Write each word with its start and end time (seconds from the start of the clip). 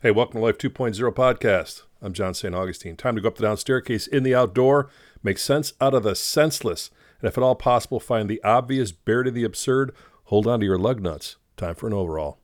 Hey, 0.00 0.12
welcome 0.12 0.38
to 0.38 0.44
Life 0.44 0.58
2.0 0.58 1.12
podcast. 1.12 1.82
I'm 2.00 2.12
John 2.12 2.32
St. 2.32 2.54
Augustine. 2.54 2.94
Time 2.94 3.16
to 3.16 3.20
go 3.20 3.26
up 3.26 3.34
the 3.34 3.42
down 3.42 3.56
staircase 3.56 4.06
in 4.06 4.22
the 4.22 4.32
outdoor, 4.32 4.88
make 5.24 5.38
sense 5.38 5.72
out 5.80 5.92
of 5.92 6.04
the 6.04 6.14
senseless, 6.14 6.90
and 7.20 7.26
if 7.26 7.36
at 7.36 7.42
all 7.42 7.56
possible, 7.56 7.98
find 7.98 8.30
the 8.30 8.40
obvious, 8.44 8.92
buried 8.92 9.24
to 9.24 9.32
the 9.32 9.42
absurd, 9.42 9.92
hold 10.26 10.46
on 10.46 10.60
to 10.60 10.66
your 10.66 10.78
lug 10.78 11.00
nuts. 11.00 11.34
Time 11.56 11.74
for 11.74 11.88
an 11.88 11.94
overall. 11.94 12.38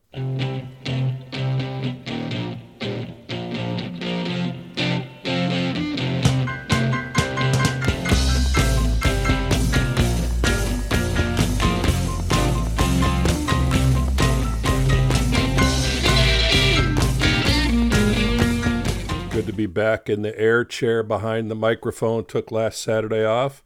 Back 19.74 20.08
in 20.08 20.22
the 20.22 20.38
air 20.38 20.64
chair 20.64 21.02
behind 21.02 21.50
the 21.50 21.56
microphone. 21.56 22.24
Took 22.24 22.50
last 22.50 22.80
Saturday 22.80 23.24
off. 23.24 23.62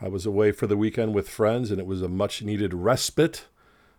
I 0.00 0.08
was 0.08 0.26
away 0.26 0.52
for 0.52 0.66
the 0.66 0.76
weekend 0.76 1.14
with 1.14 1.28
friends, 1.28 1.70
and 1.70 1.80
it 1.80 1.86
was 1.86 2.02
a 2.02 2.08
much 2.08 2.42
needed 2.42 2.74
respite 2.74 3.46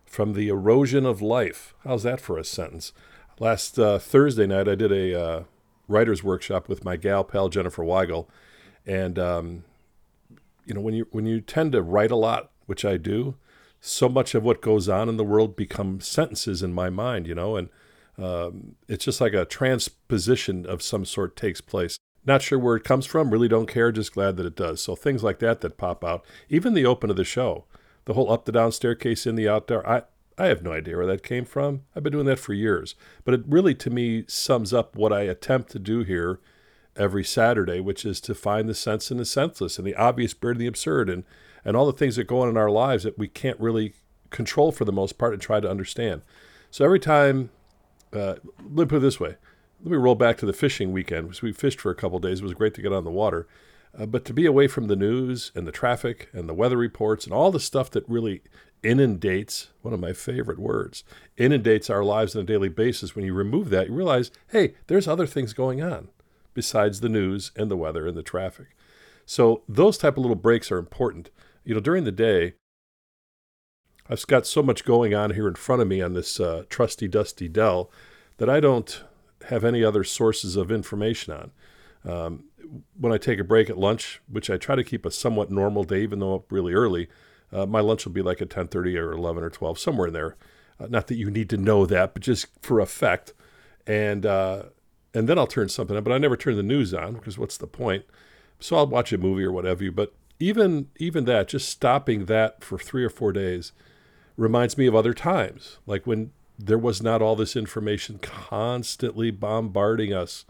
from 0.06 0.34
the 0.34 0.48
erosion 0.48 1.04
of 1.04 1.20
life. 1.20 1.74
How's 1.84 2.04
that 2.04 2.20
for 2.20 2.38
a 2.38 2.44
sentence? 2.44 2.92
Last 3.40 3.78
uh, 3.78 3.98
Thursday 3.98 4.46
night, 4.46 4.68
I 4.68 4.74
did 4.74 4.92
a 4.92 5.20
uh, 5.20 5.42
writer's 5.88 6.22
workshop 6.22 6.68
with 6.68 6.84
my 6.84 6.96
gal 6.96 7.24
pal 7.24 7.48
Jennifer 7.48 7.82
Weigel, 7.82 8.26
and 8.86 9.18
um, 9.18 9.64
you 10.64 10.74
know 10.74 10.80
when 10.80 10.94
you 10.94 11.06
when 11.10 11.26
you 11.26 11.40
tend 11.40 11.72
to 11.72 11.82
write 11.82 12.10
a 12.10 12.16
lot, 12.16 12.50
which 12.66 12.84
I 12.84 12.96
do, 12.96 13.36
so 13.80 14.08
much 14.08 14.34
of 14.34 14.44
what 14.44 14.60
goes 14.60 14.88
on 14.88 15.08
in 15.08 15.16
the 15.16 15.24
world 15.24 15.56
becomes 15.56 16.06
sentences 16.06 16.62
in 16.62 16.72
my 16.72 16.90
mind. 16.90 17.26
You 17.26 17.34
know, 17.34 17.56
and 17.56 17.68
um, 18.18 18.74
it's 18.88 19.04
just 19.04 19.20
like 19.20 19.32
a 19.32 19.44
transposition 19.44 20.66
of 20.66 20.82
some 20.82 21.04
sort 21.04 21.36
takes 21.36 21.60
place. 21.60 21.96
Not 22.26 22.42
sure 22.42 22.58
where 22.58 22.76
it 22.76 22.84
comes 22.84 23.06
from, 23.06 23.30
really 23.30 23.48
don't 23.48 23.68
care, 23.68 23.92
just 23.92 24.12
glad 24.12 24.36
that 24.36 24.46
it 24.46 24.56
does. 24.56 24.82
So 24.82 24.94
things 24.96 25.22
like 25.22 25.38
that 25.38 25.60
that 25.60 25.78
pop 25.78 26.04
out, 26.04 26.24
even 26.48 26.74
the 26.74 26.84
open 26.84 27.10
of 27.10 27.16
the 27.16 27.24
show, 27.24 27.64
the 28.04 28.14
whole 28.14 28.30
up 28.30 28.44
the 28.44 28.52
down 28.52 28.72
staircase 28.72 29.26
in 29.26 29.34
the 29.34 29.48
outdoor, 29.48 29.88
I, 29.88 30.02
I 30.36 30.46
have 30.46 30.62
no 30.62 30.72
idea 30.72 30.96
where 30.96 31.06
that 31.06 31.22
came 31.22 31.44
from. 31.44 31.82
I've 31.94 32.02
been 32.02 32.12
doing 32.12 32.26
that 32.26 32.38
for 32.38 32.52
years. 32.52 32.94
But 33.24 33.34
it 33.34 33.42
really, 33.46 33.74
to 33.76 33.90
me, 33.90 34.24
sums 34.26 34.74
up 34.74 34.96
what 34.96 35.12
I 35.12 35.22
attempt 35.22 35.70
to 35.72 35.78
do 35.78 36.02
here 36.02 36.40
every 36.96 37.24
Saturday, 37.24 37.80
which 37.80 38.04
is 38.04 38.20
to 38.22 38.34
find 38.34 38.68
the 38.68 38.74
sense 38.74 39.10
in 39.10 39.16
the 39.16 39.24
senseless 39.24 39.78
and 39.78 39.86
the 39.86 39.94
obvious, 39.94 40.34
bird 40.34 40.56
in 40.56 40.60
the 40.60 40.66
absurd, 40.66 41.08
and, 41.08 41.24
and 41.64 41.76
all 41.76 41.86
the 41.86 41.92
things 41.92 42.16
that 42.16 42.24
go 42.24 42.40
on 42.40 42.48
in 42.48 42.56
our 42.56 42.70
lives 42.70 43.04
that 43.04 43.18
we 43.18 43.28
can't 43.28 43.58
really 43.60 43.94
control 44.30 44.72
for 44.72 44.84
the 44.84 44.92
most 44.92 45.18
part 45.18 45.32
and 45.32 45.40
try 45.40 45.60
to 45.60 45.70
understand. 45.70 46.22
So 46.70 46.84
every 46.84 47.00
time 47.00 47.50
uh, 48.12 48.34
let 48.60 48.70
me 48.70 48.84
put 48.86 48.96
it 48.96 49.00
this 49.00 49.20
way. 49.20 49.36
Let 49.82 49.92
me 49.92 49.96
roll 49.96 50.14
back 50.14 50.38
to 50.38 50.46
the 50.46 50.52
fishing 50.52 50.92
weekend. 50.92 51.38
We 51.40 51.52
fished 51.52 51.80
for 51.80 51.90
a 51.90 51.94
couple 51.94 52.18
days. 52.18 52.40
It 52.40 52.44
was 52.44 52.54
great 52.54 52.74
to 52.74 52.82
get 52.82 52.92
on 52.92 53.04
the 53.04 53.10
water. 53.10 53.46
Uh, 53.96 54.06
but 54.06 54.24
to 54.24 54.32
be 54.32 54.44
away 54.44 54.68
from 54.68 54.86
the 54.86 54.96
news 54.96 55.50
and 55.54 55.66
the 55.66 55.72
traffic 55.72 56.28
and 56.32 56.48
the 56.48 56.54
weather 56.54 56.76
reports 56.76 57.24
and 57.24 57.32
all 57.32 57.50
the 57.50 57.60
stuff 57.60 57.90
that 57.90 58.08
really 58.08 58.42
inundates, 58.82 59.68
one 59.82 59.94
of 59.94 60.00
my 60.00 60.12
favorite 60.12 60.58
words, 60.58 61.04
inundates 61.36 61.88
our 61.88 62.04
lives 62.04 62.36
on 62.36 62.42
a 62.42 62.46
daily 62.46 62.68
basis, 62.68 63.16
when 63.16 63.24
you 63.24 63.34
remove 63.34 63.70
that, 63.70 63.88
you 63.88 63.94
realize, 63.94 64.30
hey, 64.48 64.74
there's 64.86 65.08
other 65.08 65.26
things 65.26 65.52
going 65.52 65.82
on 65.82 66.08
besides 66.54 67.00
the 67.00 67.08
news 67.08 67.50
and 67.56 67.70
the 67.70 67.76
weather 67.76 68.06
and 68.06 68.16
the 68.16 68.22
traffic. 68.22 68.68
So 69.26 69.62
those 69.68 69.98
type 69.98 70.16
of 70.16 70.22
little 70.22 70.36
breaks 70.36 70.70
are 70.70 70.78
important. 70.78 71.30
You 71.64 71.74
know, 71.74 71.80
during 71.80 72.04
the 72.04 72.12
day, 72.12 72.54
I've 74.10 74.26
got 74.26 74.46
so 74.46 74.62
much 74.62 74.84
going 74.84 75.14
on 75.14 75.32
here 75.32 75.48
in 75.48 75.54
front 75.54 75.82
of 75.82 75.88
me 75.88 76.00
on 76.00 76.14
this 76.14 76.40
uh, 76.40 76.64
trusty 76.68 77.08
dusty 77.08 77.48
Dell 77.48 77.90
that 78.38 78.48
I 78.48 78.60
don't 78.60 79.02
have 79.48 79.64
any 79.64 79.84
other 79.84 80.04
sources 80.04 80.56
of 80.56 80.70
information 80.70 81.32
on. 81.32 81.50
Um, 82.10 82.44
when 82.98 83.12
I 83.12 83.18
take 83.18 83.38
a 83.38 83.44
break 83.44 83.70
at 83.70 83.78
lunch, 83.78 84.20
which 84.28 84.50
I 84.50 84.56
try 84.56 84.76
to 84.76 84.84
keep 84.84 85.04
a 85.04 85.10
somewhat 85.10 85.50
normal 85.50 85.84
day, 85.84 86.02
even 86.02 86.18
though 86.18 86.36
up 86.36 86.50
really 86.50 86.74
early, 86.74 87.08
uh, 87.52 87.66
my 87.66 87.80
lunch 87.80 88.04
will 88.04 88.12
be 88.12 88.22
like 88.22 88.42
at 88.42 88.50
10:30 88.50 88.96
or 88.96 89.12
11 89.12 89.42
or 89.42 89.50
12, 89.50 89.78
somewhere 89.78 90.08
in 90.08 90.14
there. 90.14 90.36
Uh, 90.80 90.86
not 90.88 91.06
that 91.08 91.16
you 91.16 91.30
need 91.30 91.50
to 91.50 91.56
know 91.56 91.86
that, 91.86 92.14
but 92.14 92.22
just 92.22 92.46
for 92.62 92.80
effect. 92.80 93.32
And 93.86 94.24
uh, 94.24 94.64
and 95.14 95.28
then 95.28 95.38
I'll 95.38 95.46
turn 95.46 95.68
something 95.68 95.96
on, 95.96 96.04
but 96.04 96.12
I 96.12 96.18
never 96.18 96.36
turn 96.36 96.56
the 96.56 96.62
news 96.62 96.92
on 96.94 97.14
because 97.14 97.38
what's 97.38 97.56
the 97.56 97.66
point? 97.66 98.04
So 98.60 98.76
I'll 98.76 98.86
watch 98.86 99.12
a 99.12 99.18
movie 99.18 99.44
or 99.44 99.52
whatever. 99.52 99.90
But 99.90 100.14
even 100.38 100.88
even 100.98 101.24
that, 101.24 101.48
just 101.48 101.68
stopping 101.68 102.26
that 102.26 102.62
for 102.62 102.78
three 102.78 103.04
or 103.04 103.10
four 103.10 103.32
days 103.32 103.72
reminds 104.38 104.78
me 104.78 104.86
of 104.86 104.94
other 104.94 105.12
times, 105.12 105.78
like 105.84 106.06
when 106.06 106.30
there 106.58 106.78
was 106.78 107.02
not 107.02 107.20
all 107.20 107.36
this 107.36 107.56
information 107.56 108.18
constantly 108.18 109.30
bombarding 109.30 110.14
us 110.14 110.46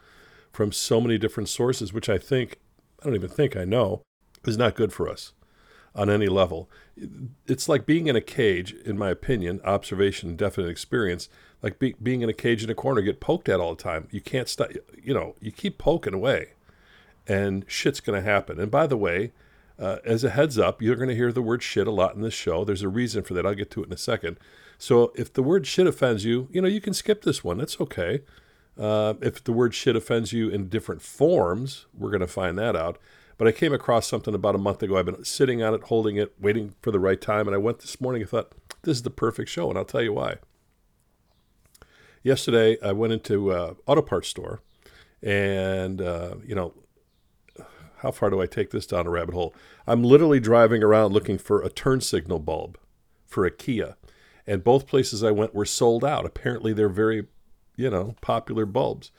from 0.53 0.71
so 0.71 1.01
many 1.01 1.19
different 1.19 1.49
sources, 1.49 1.93
which 1.93 2.09
I 2.09 2.19
think, 2.19 2.59
I 3.01 3.07
don't 3.07 3.15
even 3.15 3.31
think 3.31 3.57
I 3.57 3.65
know, 3.65 4.03
is 4.45 4.59
not 4.59 4.77
good 4.77 4.93
for 4.93 5.09
us 5.09 5.33
on 5.95 6.11
any 6.11 6.29
level. 6.29 6.71
It's 7.47 7.69
like 7.69 7.87
being 7.87 8.07
in 8.07 8.17
a 8.17 8.21
cage, 8.21 8.73
in 8.85 8.99
my 8.99 9.11
opinion, 9.11 9.61
observation, 9.65 10.37
definite 10.37 10.69
experience, 10.69 11.29
like 11.63 11.79
be, 11.79 11.95
being 12.01 12.21
in 12.21 12.29
a 12.29 12.35
cage 12.35 12.63
in 12.63 12.71
a 12.71 12.75
corner, 12.75 13.01
get 13.01 13.21
poked 13.21 13.49
at 13.49 13.59
all 13.59 13.75
the 13.75 13.83
time. 13.83 14.07
You 14.11 14.21
can't 14.21 14.49
stop, 14.49 14.71
you 15.03 15.15
know, 15.15 15.35
you 15.41 15.51
keep 15.51 15.79
poking 15.79 16.15
away 16.15 16.53
and 17.27 17.65
shit's 17.67 18.01
going 18.01 18.23
to 18.23 18.31
happen. 18.31 18.61
And 18.61 18.71
by 18.71 18.87
the 18.87 18.97
way, 18.97 19.33
uh, 19.79 19.99
as 20.05 20.25
a 20.25 20.31
heads 20.31 20.59
up, 20.59 20.83
you're 20.83 20.97
going 20.97 21.09
to 21.09 21.15
hear 21.15 21.33
the 21.33 21.43
word 21.43 21.63
shit 21.63 21.87
a 21.87 21.93
lot 21.93 22.15
in 22.15 22.23
this 22.23 22.35
show. 22.35 22.65
There's 22.65 22.83
a 22.83 22.89
reason 22.89 23.23
for 23.23 23.35
that. 23.35 23.47
I'll 23.47 23.55
get 23.55 23.71
to 23.73 23.83
it 23.83 23.87
in 23.87 23.93
a 23.93 23.99
second. 23.99 24.39
So 24.77 25.13
if 25.15 25.33
the 25.33 25.43
word 25.43 25.67
shit 25.67 25.87
offends 25.87 26.25
you, 26.25 26.49
you 26.51 26.61
know, 26.61 26.69
you 26.69 26.81
can 26.81 26.95
skip 26.95 27.23
this 27.23 27.45
one. 27.45 27.59
That's 27.59 27.81
okay. 27.81 28.23
Uh, 28.79 29.15
if 29.21 29.43
the 29.43 29.53
word 29.53 29.75
shit 29.75 29.97
offends 29.97 30.33
you 30.33 30.49
in 30.49 30.69
different 30.69 31.03
forms, 31.03 31.87
we're 31.97 32.11
going 32.11 32.21
to 32.21 32.27
find 32.27 32.59
that 32.59 32.77
out. 32.77 32.99
But 33.37 33.47
I 33.47 33.53
came 33.53 33.73
across 33.73 34.09
something 34.09 34.35
about 34.35 34.57
a 34.57 34.59
month 34.59 34.83
ago. 34.83 34.97
I've 34.97 35.07
been 35.07 35.25
sitting 35.25 35.63
on 35.63 35.75
it, 35.75 35.85
holding 35.85 36.17
it, 36.17 36.35
waiting 36.41 36.75
for 36.83 36.91
the 36.91 37.01
right 37.01 37.21
time. 37.21 37.47
And 37.47 37.55
I 37.55 37.59
went 37.59 37.81
this 37.81 38.01
morning 38.01 38.23
and 38.23 38.31
thought, 38.31 38.53
this 38.83 38.97
is 38.97 39.03
the 39.03 39.11
perfect 39.11 39.49
show. 39.49 39.69
And 39.69 39.79
I'll 39.79 39.85
tell 39.85 40.03
you 40.03 40.13
why. 40.13 40.37
Yesterday, 42.25 42.77
I 42.83 42.93
went 42.93 43.13
into 43.13 43.53
an 43.53 43.77
auto 43.87 44.03
parts 44.03 44.29
store 44.29 44.61
and, 45.23 46.01
uh, 46.01 46.35
you 46.45 46.55
know, 46.55 46.75
how 47.99 48.11
far 48.11 48.31
do 48.31 48.41
I 48.41 48.47
take 48.47 48.71
this 48.71 48.87
down 48.87 49.07
a 49.07 49.11
rabbit 49.11 49.35
hole? 49.35 49.55
I'm 49.87 50.05
literally 50.05 50.41
driving 50.41 50.83
around 50.83 51.13
looking 51.13 51.39
for 51.39 51.63
a 51.63 51.71
turn 51.71 52.01
signal 52.01 52.39
bulb 52.39 52.79
for 53.27 53.45
a 53.45 53.51
Kia. 53.51 53.97
And 54.47 54.65
both 54.65 54.87
places 54.87 55.23
I 55.23 55.31
went 55.31 55.55
were 55.55 55.67
sold 55.67 56.05
out. 56.05 56.25
Apparently, 56.25 56.73
they're 56.73 56.89
very, 56.89 57.27
you 57.77 57.91
know, 57.91 58.15
popular 58.21 58.65
bulbs. 58.65 59.11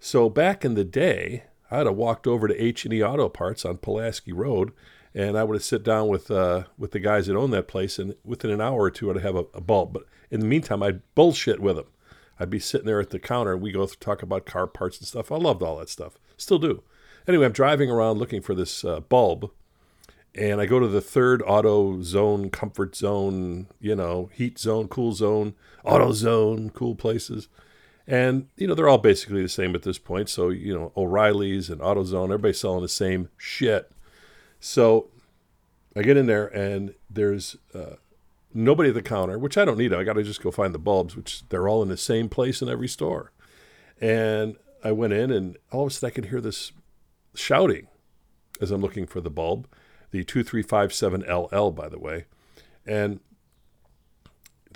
So 0.00 0.28
back 0.28 0.64
in 0.64 0.74
the 0.74 0.84
day, 0.84 1.44
I'd 1.70 1.86
have 1.86 1.96
walked 1.96 2.26
over 2.26 2.48
to 2.48 2.62
H&E 2.62 3.02
Auto 3.02 3.28
Parts 3.28 3.64
on 3.64 3.78
Pulaski 3.78 4.32
Road, 4.32 4.72
and 5.14 5.36
I 5.36 5.44
would 5.44 5.54
have 5.54 5.64
sit 5.64 5.82
down 5.82 6.08
with 6.08 6.30
uh, 6.30 6.64
with 6.78 6.92
the 6.92 7.00
guys 7.00 7.26
that 7.26 7.36
own 7.36 7.50
that 7.50 7.68
place, 7.68 7.98
and 7.98 8.14
within 8.24 8.50
an 8.50 8.60
hour 8.60 8.82
or 8.82 8.90
two, 8.90 9.10
I'd 9.10 9.16
have 9.18 9.36
a, 9.36 9.46
a 9.54 9.60
bulb. 9.60 9.92
But 9.92 10.04
in 10.30 10.40
the 10.40 10.46
meantime, 10.46 10.82
I'd 10.82 11.02
bullshit 11.14 11.60
with 11.60 11.76
them. 11.76 11.86
I'd 12.38 12.50
be 12.50 12.58
sitting 12.58 12.86
there 12.86 13.00
at 13.00 13.10
the 13.10 13.18
counter, 13.18 13.52
and 13.52 13.62
we 13.62 13.72
go 13.72 13.86
talk 13.86 14.22
about 14.22 14.46
car 14.46 14.66
parts 14.66 14.98
and 14.98 15.06
stuff. 15.06 15.30
I 15.30 15.36
loved 15.36 15.62
all 15.62 15.78
that 15.78 15.88
stuff. 15.88 16.18
Still 16.36 16.58
do. 16.58 16.82
Anyway, 17.26 17.46
I'm 17.46 17.52
driving 17.52 17.90
around 17.90 18.18
looking 18.18 18.42
for 18.42 18.54
this 18.54 18.84
uh, 18.84 19.00
bulb, 19.00 19.50
and 20.34 20.60
I 20.60 20.66
go 20.66 20.78
to 20.78 20.88
the 20.88 21.00
third 21.00 21.42
auto 21.46 22.02
zone, 22.02 22.50
comfort 22.50 22.94
zone, 22.96 23.68
you 23.80 23.94
know, 23.94 24.30
heat 24.32 24.58
zone, 24.58 24.88
cool 24.88 25.12
zone, 25.12 25.54
auto 25.84 26.12
zone, 26.12 26.70
cool 26.70 26.94
places. 26.94 27.48
And, 28.06 28.48
you 28.56 28.66
know, 28.66 28.74
they're 28.74 28.88
all 28.88 28.98
basically 28.98 29.42
the 29.42 29.48
same 29.48 29.74
at 29.74 29.82
this 29.82 29.98
point. 29.98 30.28
So, 30.28 30.50
you 30.50 30.74
know, 30.74 30.92
O'Reilly's 30.96 31.70
and 31.70 31.80
AutoZone, 31.80 32.24
everybody's 32.24 32.60
selling 32.60 32.82
the 32.82 32.88
same 32.88 33.30
shit. 33.38 33.90
So 34.60 35.08
I 35.96 36.02
get 36.02 36.16
in 36.16 36.26
there 36.26 36.46
and 36.46 36.94
there's 37.08 37.56
uh, 37.74 37.96
nobody 38.52 38.90
at 38.90 38.94
the 38.94 39.02
counter, 39.02 39.38
which 39.38 39.56
I 39.56 39.64
don't 39.64 39.78
need. 39.78 39.94
I 39.94 40.04
got 40.04 40.14
to 40.14 40.22
just 40.22 40.42
go 40.42 40.50
find 40.50 40.74
the 40.74 40.78
bulbs, 40.78 41.16
which 41.16 41.48
they're 41.48 41.68
all 41.68 41.82
in 41.82 41.88
the 41.88 41.96
same 41.96 42.28
place 42.28 42.60
in 42.60 42.68
every 42.68 42.88
store. 42.88 43.32
And 44.00 44.56
I 44.82 44.92
went 44.92 45.14
in 45.14 45.30
and 45.30 45.56
all 45.72 45.86
of 45.86 45.88
a 45.88 45.94
sudden 45.94 46.12
I 46.12 46.14
could 46.14 46.26
hear 46.26 46.42
this 46.42 46.72
shouting 47.34 47.88
as 48.60 48.70
I'm 48.70 48.80
looking 48.80 49.06
for 49.06 49.20
the 49.20 49.30
bulb, 49.30 49.68
the 50.10 50.24
2357LL, 50.24 51.74
by 51.74 51.88
the 51.88 51.98
way. 51.98 52.26
And 52.86 53.20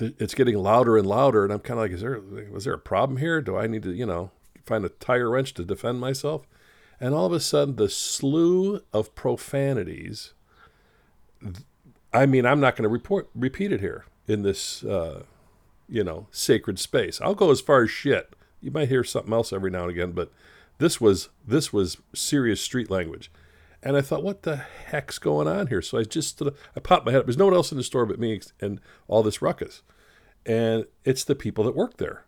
it's 0.00 0.34
getting 0.34 0.56
louder 0.56 0.96
and 0.96 1.06
louder. 1.06 1.44
And 1.44 1.52
I'm 1.52 1.60
kind 1.60 1.78
of 1.78 1.84
like, 1.84 1.92
is 1.92 2.00
there, 2.00 2.20
was 2.50 2.64
there 2.64 2.74
a 2.74 2.78
problem 2.78 3.18
here? 3.18 3.40
Do 3.40 3.56
I 3.56 3.66
need 3.66 3.82
to, 3.84 3.92
you 3.92 4.06
know, 4.06 4.30
find 4.64 4.84
a 4.84 4.88
tire 4.88 5.30
wrench 5.30 5.54
to 5.54 5.64
defend 5.64 6.00
myself? 6.00 6.46
And 7.00 7.14
all 7.14 7.26
of 7.26 7.32
a 7.32 7.40
sudden, 7.40 7.76
the 7.76 7.88
slew 7.88 8.82
of 8.92 9.14
profanities. 9.14 10.34
I 12.12 12.26
mean, 12.26 12.44
I'm 12.44 12.60
not 12.60 12.74
going 12.74 12.84
to 12.84 12.88
report 12.88 13.28
repeat 13.34 13.72
it 13.72 13.80
here 13.80 14.04
in 14.26 14.42
this, 14.42 14.82
uh, 14.82 15.22
you 15.88 16.02
know, 16.02 16.26
sacred 16.32 16.78
space. 16.78 17.20
I'll 17.20 17.34
go 17.34 17.50
as 17.50 17.60
far 17.60 17.84
as 17.84 17.90
shit. 17.90 18.34
You 18.60 18.72
might 18.72 18.88
hear 18.88 19.04
something 19.04 19.32
else 19.32 19.52
every 19.52 19.70
now 19.70 19.82
and 19.82 19.90
again, 19.90 20.12
but 20.12 20.32
this 20.78 21.00
was 21.00 21.28
this 21.46 21.72
was 21.72 21.98
serious 22.14 22.60
street 22.60 22.90
language. 22.90 23.30
And 23.80 23.96
I 23.96 24.00
thought, 24.00 24.24
what 24.24 24.42
the 24.42 24.56
heck's 24.56 25.18
going 25.20 25.46
on 25.46 25.68
here? 25.68 25.82
So 25.82 25.98
I 25.98 26.02
just 26.02 26.42
I 26.42 26.80
popped 26.80 27.06
my 27.06 27.12
head 27.12 27.20
up. 27.20 27.26
There's 27.26 27.36
no 27.36 27.44
one 27.44 27.54
else 27.54 27.70
in 27.70 27.78
the 27.78 27.84
store 27.84 28.06
but 28.06 28.18
me 28.18 28.40
and 28.60 28.80
all 29.06 29.22
this 29.22 29.40
ruckus. 29.40 29.82
And 30.44 30.86
it's 31.04 31.24
the 31.24 31.34
people 31.34 31.64
that 31.64 31.76
work 31.76 31.98
there. 31.98 32.24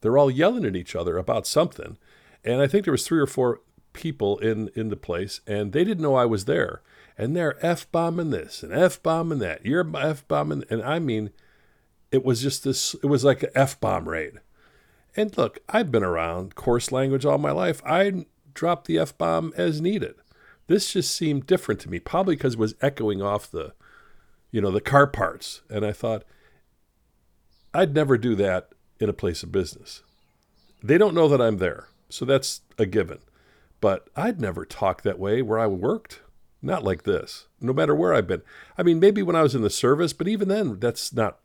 They're 0.00 0.18
all 0.18 0.30
yelling 0.30 0.64
at 0.64 0.76
each 0.76 0.96
other 0.96 1.16
about 1.16 1.46
something. 1.46 1.96
And 2.44 2.60
I 2.60 2.66
think 2.66 2.84
there 2.84 2.92
was 2.92 3.06
three 3.06 3.20
or 3.20 3.26
four 3.26 3.60
people 3.92 4.38
in, 4.38 4.70
in 4.74 4.88
the 4.88 4.96
place, 4.96 5.40
and 5.46 5.72
they 5.72 5.84
didn't 5.84 6.02
know 6.02 6.14
I 6.14 6.26
was 6.26 6.46
there. 6.46 6.82
And 7.18 7.36
they're 7.36 7.64
F 7.64 7.90
bombing 7.92 8.30
this 8.30 8.62
and 8.62 8.72
F 8.72 9.02
bombing 9.02 9.40
that. 9.40 9.66
You're 9.66 9.86
F 9.96 10.26
bombing. 10.26 10.64
And 10.70 10.82
I 10.82 10.98
mean, 10.98 11.30
it 12.10 12.24
was 12.24 12.40
just 12.40 12.64
this, 12.64 12.94
it 12.94 13.06
was 13.06 13.24
like 13.24 13.42
an 13.42 13.50
F 13.54 13.78
bomb 13.78 14.08
raid. 14.08 14.40
And 15.16 15.36
look, 15.36 15.58
I've 15.68 15.90
been 15.90 16.04
around 16.04 16.54
coarse 16.54 16.92
language 16.92 17.24
all 17.24 17.38
my 17.38 17.50
life. 17.50 17.82
I 17.84 18.26
drop 18.54 18.86
the 18.86 18.98
F 18.98 19.16
bomb 19.16 19.52
as 19.56 19.80
needed. 19.80 20.14
This 20.66 20.92
just 20.92 21.16
seemed 21.16 21.46
different 21.46 21.80
to 21.80 21.90
me, 21.90 21.98
probably 21.98 22.36
because 22.36 22.54
it 22.54 22.60
was 22.60 22.74
echoing 22.80 23.20
off 23.20 23.50
the, 23.50 23.74
you 24.52 24.60
know, 24.60 24.70
the 24.70 24.80
car 24.80 25.06
parts. 25.06 25.62
And 25.68 25.84
I 25.84 25.92
thought, 25.92 26.24
I'd 27.74 27.94
never 27.94 28.16
do 28.16 28.34
that 28.36 28.70
in 29.00 29.08
a 29.08 29.14
place 29.14 29.42
of 29.42 29.50
business. 29.50 30.02
They 30.82 30.98
don't 30.98 31.14
know 31.14 31.28
that 31.28 31.40
I'm 31.40 31.58
there, 31.58 31.88
so 32.08 32.24
that's 32.24 32.60
a 32.78 32.86
given. 32.86 33.18
But 33.80 34.08
I'd 34.14 34.40
never 34.40 34.64
talk 34.64 35.02
that 35.02 35.18
way 35.18 35.42
where 35.42 35.58
I 35.58 35.66
worked. 35.66 36.20
Not 36.62 36.84
like 36.84 37.04
this, 37.04 37.46
no 37.60 37.72
matter 37.72 37.94
where 37.94 38.12
I've 38.12 38.26
been. 38.26 38.42
I 38.76 38.82
mean, 38.82 39.00
maybe 39.00 39.22
when 39.22 39.36
I 39.36 39.42
was 39.42 39.54
in 39.54 39.62
the 39.62 39.70
service, 39.70 40.12
but 40.12 40.28
even 40.28 40.48
then, 40.48 40.78
that's 40.78 41.12
not 41.12 41.38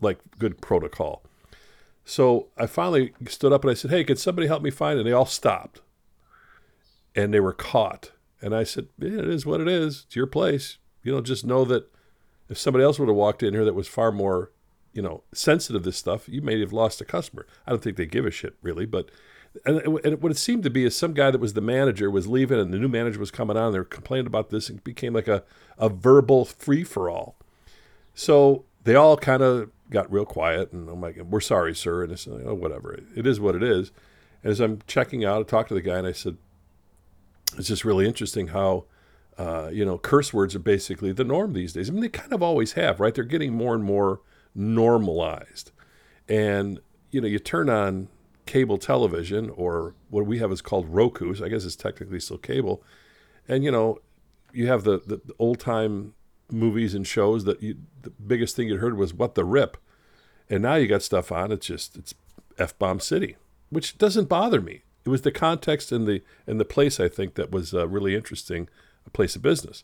like 0.00 0.18
good 0.38 0.62
protocol. 0.62 1.22
So 2.04 2.48
I 2.56 2.66
finally 2.66 3.12
stood 3.28 3.52
up 3.52 3.64
and 3.64 3.70
I 3.70 3.74
said, 3.74 3.90
Hey, 3.90 4.04
could 4.04 4.18
somebody 4.18 4.48
help 4.48 4.62
me 4.62 4.70
find 4.70 4.96
it? 4.96 5.00
And 5.00 5.08
they 5.08 5.12
all 5.12 5.26
stopped. 5.26 5.80
And 7.14 7.32
they 7.32 7.40
were 7.40 7.52
caught. 7.52 8.12
And 8.40 8.54
I 8.54 8.64
said, 8.64 8.88
yeah, 8.98 9.18
It 9.18 9.28
is 9.28 9.46
what 9.46 9.60
it 9.60 9.68
is. 9.68 10.04
It's 10.06 10.16
your 10.16 10.26
place. 10.26 10.78
You 11.02 11.12
know, 11.12 11.20
just 11.20 11.44
know 11.44 11.64
that 11.66 11.90
if 12.48 12.58
somebody 12.58 12.84
else 12.84 12.98
would 12.98 13.08
have 13.08 13.16
walked 13.16 13.42
in 13.42 13.54
here 13.54 13.64
that 13.64 13.74
was 13.74 13.88
far 13.88 14.12
more 14.12 14.50
you 14.92 15.02
know, 15.02 15.22
sensitive 15.32 15.82
to 15.82 15.88
this 15.88 15.96
stuff, 15.96 16.28
you 16.28 16.42
may 16.42 16.60
have 16.60 16.72
lost 16.72 17.00
a 17.00 17.04
customer. 17.04 17.46
I 17.66 17.70
don't 17.70 17.82
think 17.82 17.96
they 17.96 18.06
give 18.06 18.26
a 18.26 18.30
shit 18.30 18.56
really, 18.62 18.86
but 18.86 19.10
and, 19.66 19.78
and 20.04 20.22
what 20.22 20.32
it 20.32 20.38
seemed 20.38 20.62
to 20.62 20.70
be 20.70 20.84
is 20.84 20.96
some 20.96 21.12
guy 21.12 21.30
that 21.30 21.40
was 21.40 21.52
the 21.52 21.60
manager 21.60 22.10
was 22.10 22.26
leaving, 22.26 22.58
and 22.58 22.72
the 22.72 22.78
new 22.78 22.88
manager 22.88 23.18
was 23.18 23.30
coming 23.30 23.56
on. 23.56 23.66
And 23.66 23.74
they 23.74 23.78
were 23.78 23.84
complaining 23.84 24.26
about 24.26 24.50
this, 24.50 24.68
and 24.68 24.78
it 24.78 24.84
became 24.84 25.12
like 25.12 25.28
a 25.28 25.44
a 25.78 25.88
verbal 25.88 26.44
free 26.44 26.84
for 26.84 27.10
all. 27.10 27.36
So 28.14 28.64
they 28.84 28.94
all 28.94 29.16
kind 29.16 29.42
of 29.42 29.70
got 29.92 30.12
real 30.12 30.24
quiet, 30.24 30.72
and 30.72 30.88
I'm 30.88 31.00
like, 31.00 31.16
"We're 31.18 31.40
sorry, 31.40 31.74
sir," 31.74 32.02
and 32.02 32.12
it's 32.12 32.22
said, 32.22 32.42
"Oh, 32.44 32.54
whatever. 32.54 32.98
It 33.14 33.26
is 33.26 33.40
what 33.40 33.54
it 33.54 33.62
is." 33.62 33.92
And 34.42 34.50
as 34.50 34.60
I'm 34.60 34.80
checking 34.86 35.24
out, 35.24 35.40
I 35.40 35.42
talked 35.44 35.68
to 35.68 35.74
the 35.74 35.82
guy, 35.82 35.98
and 35.98 36.06
I 36.06 36.12
said, 36.12 36.36
"It's 37.56 37.68
just 37.68 37.84
really 37.84 38.06
interesting 38.06 38.48
how." 38.48 38.86
Uh, 39.38 39.70
you 39.72 39.82
know, 39.82 39.96
curse 39.96 40.34
words 40.34 40.54
are 40.54 40.58
basically 40.60 41.10
the 41.10 41.24
norm 41.24 41.54
these 41.54 41.72
days. 41.72 41.88
I 41.88 41.92
mean, 41.92 42.02
they 42.02 42.10
kind 42.10 42.34
of 42.34 42.42
always 42.42 42.72
have, 42.72 43.00
right? 43.00 43.14
They're 43.14 43.24
getting 43.24 43.54
more 43.54 43.74
and 43.74 43.82
more 43.82 44.20
normalized. 44.54 45.72
And, 46.28 46.80
you 47.10 47.20
know, 47.20 47.26
you 47.26 47.38
turn 47.38 47.70
on 47.70 48.08
cable 48.46 48.78
television 48.78 49.50
or 49.50 49.94
what 50.10 50.26
we 50.26 50.38
have 50.38 50.52
is 50.52 50.60
called 50.60 50.88
Roku. 50.88 51.34
So 51.34 51.44
I 51.44 51.48
guess 51.48 51.64
it's 51.64 51.76
technically 51.76 52.20
still 52.20 52.38
cable. 52.38 52.82
And, 53.48 53.64
you 53.64 53.70
know, 53.70 53.98
you 54.52 54.66
have 54.68 54.84
the, 54.84 54.98
the, 55.06 55.20
old 55.38 55.58
time 55.58 56.14
movies 56.50 56.94
and 56.94 57.06
shows 57.06 57.44
that 57.44 57.62
you, 57.62 57.76
the 58.02 58.10
biggest 58.10 58.54
thing 58.54 58.68
you 58.68 58.76
heard 58.76 58.96
was 58.96 59.14
what 59.14 59.34
the 59.34 59.44
rip. 59.44 59.76
And 60.52 60.60
now 60.60 60.74
you 60.74 60.86
got 60.86 61.02
stuff 61.02 61.32
on. 61.32 61.50
It's 61.50 61.66
just, 61.66 61.96
it's 61.96 62.14
F 62.58 62.78
bomb 62.78 63.00
city, 63.00 63.36
which 63.70 63.96
doesn't 63.96 64.28
bother 64.28 64.60
me. 64.60 64.82
It 65.02 65.08
was 65.08 65.22
the 65.22 65.32
context 65.32 65.90
and 65.90 66.06
the, 66.06 66.20
and 66.46 66.60
the 66.60 66.66
place, 66.66 67.00
I 67.00 67.08
think, 67.08 67.36
that 67.36 67.50
was 67.50 67.72
uh, 67.72 67.88
really 67.88 68.14
interesting, 68.14 68.68
a 69.06 69.10
place 69.10 69.34
of 69.34 69.40
business. 69.40 69.82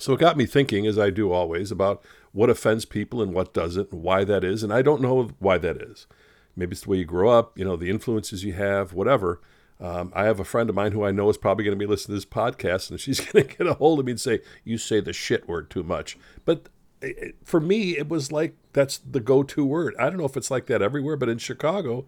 So 0.00 0.14
it 0.14 0.18
got 0.18 0.36
me 0.36 0.46
thinking, 0.46 0.84
as 0.84 0.98
I 0.98 1.10
do 1.10 1.30
always, 1.30 1.70
about 1.70 2.02
what 2.32 2.50
offends 2.50 2.84
people 2.84 3.22
and 3.22 3.32
what 3.32 3.54
doesn't, 3.54 3.92
and 3.92 4.02
why 4.02 4.24
that 4.24 4.42
is. 4.42 4.64
And 4.64 4.72
I 4.72 4.82
don't 4.82 5.00
know 5.00 5.30
why 5.38 5.58
that 5.58 5.76
is. 5.76 6.08
Maybe 6.56 6.72
it's 6.72 6.80
the 6.80 6.90
way 6.90 6.96
you 6.96 7.04
grow 7.04 7.30
up, 7.30 7.56
you 7.56 7.64
know, 7.64 7.76
the 7.76 7.88
influences 7.88 8.42
you 8.42 8.54
have, 8.54 8.92
whatever. 8.92 9.40
Um, 9.80 10.12
I 10.12 10.24
have 10.24 10.40
a 10.40 10.44
friend 10.44 10.68
of 10.68 10.74
mine 10.74 10.90
who 10.90 11.04
I 11.04 11.12
know 11.12 11.30
is 11.30 11.38
probably 11.38 11.64
going 11.64 11.78
to 11.78 11.84
be 11.84 11.88
listening 11.88 12.18
to 12.18 12.26
this 12.26 12.34
podcast, 12.34 12.90
and 12.90 12.98
she's 12.98 13.20
going 13.24 13.46
to 13.46 13.56
get 13.56 13.68
a 13.68 13.74
hold 13.74 14.00
of 14.00 14.06
me 14.06 14.12
and 14.12 14.20
say, 14.20 14.40
"You 14.64 14.76
say 14.76 14.98
the 14.98 15.12
shit 15.12 15.46
word 15.46 15.70
too 15.70 15.84
much." 15.84 16.18
But 16.44 16.68
it, 17.02 17.36
for 17.44 17.60
me, 17.60 17.96
it 17.98 18.08
was 18.08 18.32
like 18.32 18.54
that's 18.72 18.98
the 18.98 19.20
go-to 19.20 19.64
word. 19.64 19.94
I 19.98 20.04
don't 20.04 20.18
know 20.18 20.24
if 20.24 20.36
it's 20.36 20.50
like 20.50 20.66
that 20.66 20.82
everywhere, 20.82 21.16
but 21.16 21.28
in 21.28 21.38
Chicago, 21.38 22.06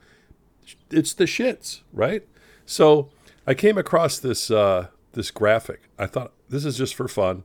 it's 0.90 1.12
the 1.12 1.24
shits, 1.24 1.80
right? 1.92 2.26
So 2.66 3.10
I 3.46 3.54
came 3.54 3.76
across 3.76 4.18
this 4.18 4.50
uh, 4.50 4.88
this 5.12 5.30
graphic. 5.30 5.88
I 5.98 6.06
thought 6.06 6.32
this 6.48 6.64
is 6.64 6.78
just 6.78 6.94
for 6.94 7.08
fun. 7.08 7.44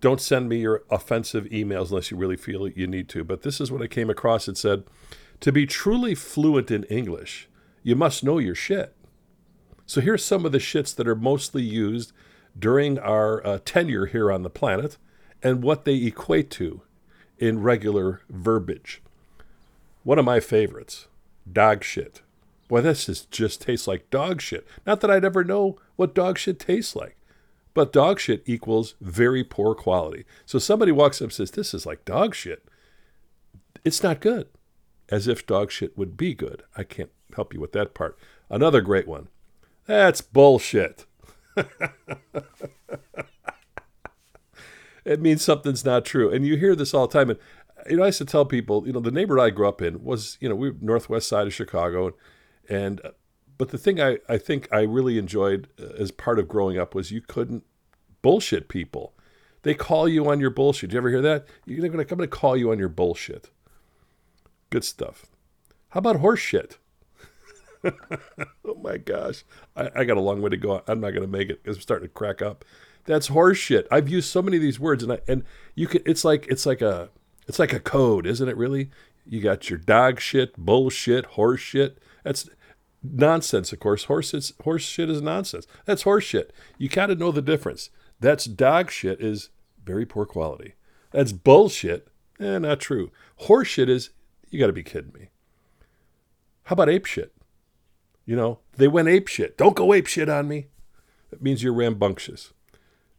Don't 0.00 0.20
send 0.20 0.48
me 0.48 0.58
your 0.58 0.82
offensive 0.90 1.44
emails 1.46 1.88
unless 1.88 2.10
you 2.10 2.16
really 2.16 2.36
feel 2.36 2.68
you 2.68 2.86
need 2.86 3.08
to. 3.10 3.24
But 3.24 3.42
this 3.42 3.60
is 3.60 3.72
what 3.72 3.82
I 3.82 3.86
came 3.86 4.10
across. 4.10 4.48
It 4.48 4.58
said, 4.58 4.84
To 5.40 5.50
be 5.50 5.66
truly 5.66 6.14
fluent 6.14 6.70
in 6.70 6.84
English, 6.84 7.48
you 7.82 7.96
must 7.96 8.22
know 8.22 8.38
your 8.38 8.54
shit. 8.54 8.94
So 9.86 10.00
here's 10.00 10.24
some 10.24 10.44
of 10.44 10.52
the 10.52 10.58
shits 10.58 10.94
that 10.96 11.08
are 11.08 11.14
mostly 11.14 11.62
used 11.62 12.12
during 12.58 12.98
our 12.98 13.46
uh, 13.46 13.58
tenure 13.64 14.06
here 14.06 14.30
on 14.30 14.42
the 14.42 14.50
planet 14.50 14.98
and 15.44 15.62
what 15.62 15.84
they 15.84 15.96
equate 15.96 16.50
to 16.50 16.80
in 17.38 17.60
regular 17.60 18.22
verbiage. 18.30 19.02
One 20.02 20.18
of 20.18 20.24
my 20.24 20.40
favorites, 20.40 21.06
dog 21.50 21.84
shit. 21.84 22.22
Boy, 22.68 22.80
this 22.80 23.08
is 23.08 23.26
just 23.26 23.60
tastes 23.60 23.86
like 23.86 24.10
dog 24.10 24.40
shit. 24.40 24.66
Not 24.86 25.02
that 25.02 25.10
I'd 25.10 25.24
ever 25.24 25.44
know 25.44 25.78
what 25.96 26.14
dog 26.14 26.38
shit 26.38 26.58
tastes 26.58 26.96
like. 26.96 27.16
But 27.74 27.92
dog 27.92 28.20
shit 28.20 28.42
equals 28.46 28.94
very 29.00 29.44
poor 29.44 29.74
quality. 29.74 30.24
So 30.46 30.58
somebody 30.58 30.92
walks 30.92 31.20
up 31.20 31.26
and 31.26 31.32
says, 31.32 31.50
This 31.50 31.74
is 31.74 31.84
like 31.84 32.04
dog 32.04 32.34
shit. 32.34 32.64
It's 33.84 34.02
not 34.02 34.20
good. 34.20 34.48
As 35.10 35.28
if 35.28 35.46
dog 35.46 35.70
shit 35.70 35.98
would 35.98 36.16
be 36.16 36.34
good. 36.34 36.62
I 36.76 36.84
can't 36.84 37.10
help 37.34 37.52
you 37.52 37.60
with 37.60 37.72
that 37.72 37.92
part. 37.92 38.16
Another 38.48 38.80
great 38.80 39.06
one. 39.06 39.28
That's 39.86 40.22
bullshit. 40.22 41.04
it 45.04 45.20
means 45.20 45.42
something's 45.42 45.84
not 45.84 46.04
true. 46.04 46.30
And 46.30 46.46
you 46.46 46.56
hear 46.56 46.74
this 46.74 46.94
all 46.94 47.06
the 47.06 47.12
time. 47.12 47.30
And 47.30 47.38
you 47.88 47.96
know, 47.96 48.04
I 48.04 48.06
used 48.06 48.18
to 48.18 48.24
tell 48.24 48.44
people, 48.44 48.86
you 48.86 48.92
know, 48.92 49.00
the 49.00 49.10
neighborhood 49.10 49.44
I 49.44 49.50
grew 49.50 49.68
up 49.68 49.82
in 49.82 50.02
was, 50.02 50.38
you 50.40 50.48
know, 50.48 50.54
we 50.54 50.70
were 50.70 50.76
northwest 50.80 51.28
side 51.28 51.46
of 51.46 51.54
Chicago, 51.54 52.14
and 52.68 53.00
but 53.58 53.70
the 53.70 53.78
thing 53.78 54.00
I, 54.00 54.18
I 54.28 54.38
think 54.38 54.68
I 54.72 54.80
really 54.80 55.18
enjoyed 55.18 55.68
uh, 55.80 55.86
as 55.98 56.10
part 56.10 56.38
of 56.38 56.48
growing 56.48 56.78
up 56.78 56.94
was 56.94 57.10
you 57.10 57.20
couldn't 57.20 57.64
bullshit 58.22 58.68
people. 58.68 59.12
They 59.62 59.74
call 59.74 60.08
you 60.08 60.28
on 60.28 60.40
your 60.40 60.50
bullshit. 60.50 60.90
Did 60.90 60.94
you 60.94 60.98
ever 60.98 61.10
hear 61.10 61.22
that? 61.22 61.46
You're 61.64 61.80
to 61.98 62.04
come 62.04 62.20
and 62.20 62.30
call 62.30 62.56
you 62.56 62.70
on 62.70 62.78
your 62.78 62.88
bullshit. 62.88 63.50
Good 64.70 64.84
stuff. 64.84 65.26
How 65.90 65.98
about 65.98 66.16
horse 66.16 66.40
shit? 66.40 66.78
oh 67.84 68.74
my 68.82 68.98
gosh. 68.98 69.44
I, 69.76 69.90
I, 69.94 70.04
got 70.04 70.16
a 70.16 70.20
long 70.20 70.42
way 70.42 70.50
to 70.50 70.56
go. 70.56 70.82
I'm 70.86 71.00
not 71.00 71.10
to 71.22 71.26
make 71.26 71.50
it 71.50 71.62
because 71.62 71.76
I'm 71.76 71.82
starting 71.82 72.08
to 72.08 72.12
crack 72.12 72.42
up. 72.42 72.64
That's 73.04 73.28
horseshit. 73.28 73.86
I've 73.90 74.08
used 74.08 74.30
so 74.30 74.42
many 74.42 74.56
of 74.56 74.62
these 74.62 74.80
words 74.80 75.02
and 75.02 75.12
I, 75.12 75.18
and 75.28 75.44
you 75.74 75.86
can, 75.86 76.02
it's 76.06 76.24
like, 76.24 76.46
it's 76.48 76.66
like 76.66 76.80
a, 76.80 77.10
it's 77.46 77.58
like 77.58 77.72
a 77.72 77.80
code, 77.80 78.26
isn't 78.26 78.48
it 78.48 78.56
really? 78.56 78.90
You 79.26 79.40
got 79.40 79.68
your 79.70 79.78
dog 79.78 80.20
shit, 80.20 80.56
bullshit, 80.56 81.26
horse 81.26 81.60
shit. 81.60 81.98
That's, 82.22 82.48
nonsense, 83.04 83.72
of 83.72 83.80
course. 83.80 84.04
Horse, 84.04 84.32
is, 84.32 84.54
horse 84.62 84.82
shit 84.82 85.10
is 85.10 85.20
nonsense. 85.20 85.66
That's 85.84 86.02
horse 86.02 86.24
shit. 86.24 86.52
You 86.78 86.88
got 86.88 87.06
to 87.06 87.14
know 87.14 87.30
the 87.30 87.42
difference. 87.42 87.90
That's 88.18 88.46
dog 88.46 88.90
shit 88.90 89.20
is 89.20 89.50
very 89.84 90.06
poor 90.06 90.24
quality. 90.24 90.74
That's 91.10 91.32
bullshit. 91.32 92.08
Eh, 92.40 92.58
not 92.58 92.80
true. 92.80 93.12
Horse 93.36 93.68
shit 93.68 93.88
is, 93.88 94.10
you 94.48 94.58
got 94.58 94.68
to 94.68 94.72
be 94.72 94.82
kidding 94.82 95.12
me. 95.12 95.28
How 96.64 96.72
about 96.74 96.88
ape 96.88 97.04
shit? 97.04 97.34
You 98.24 98.36
know, 98.36 98.60
they 98.76 98.88
went 98.88 99.08
ape 99.08 99.28
shit. 99.28 99.58
Don't 99.58 99.76
go 99.76 99.92
ape 99.92 100.06
shit 100.06 100.30
on 100.30 100.48
me. 100.48 100.68
That 101.30 101.42
means 101.42 101.62
you're 101.62 101.74
rambunctious. 101.74 102.53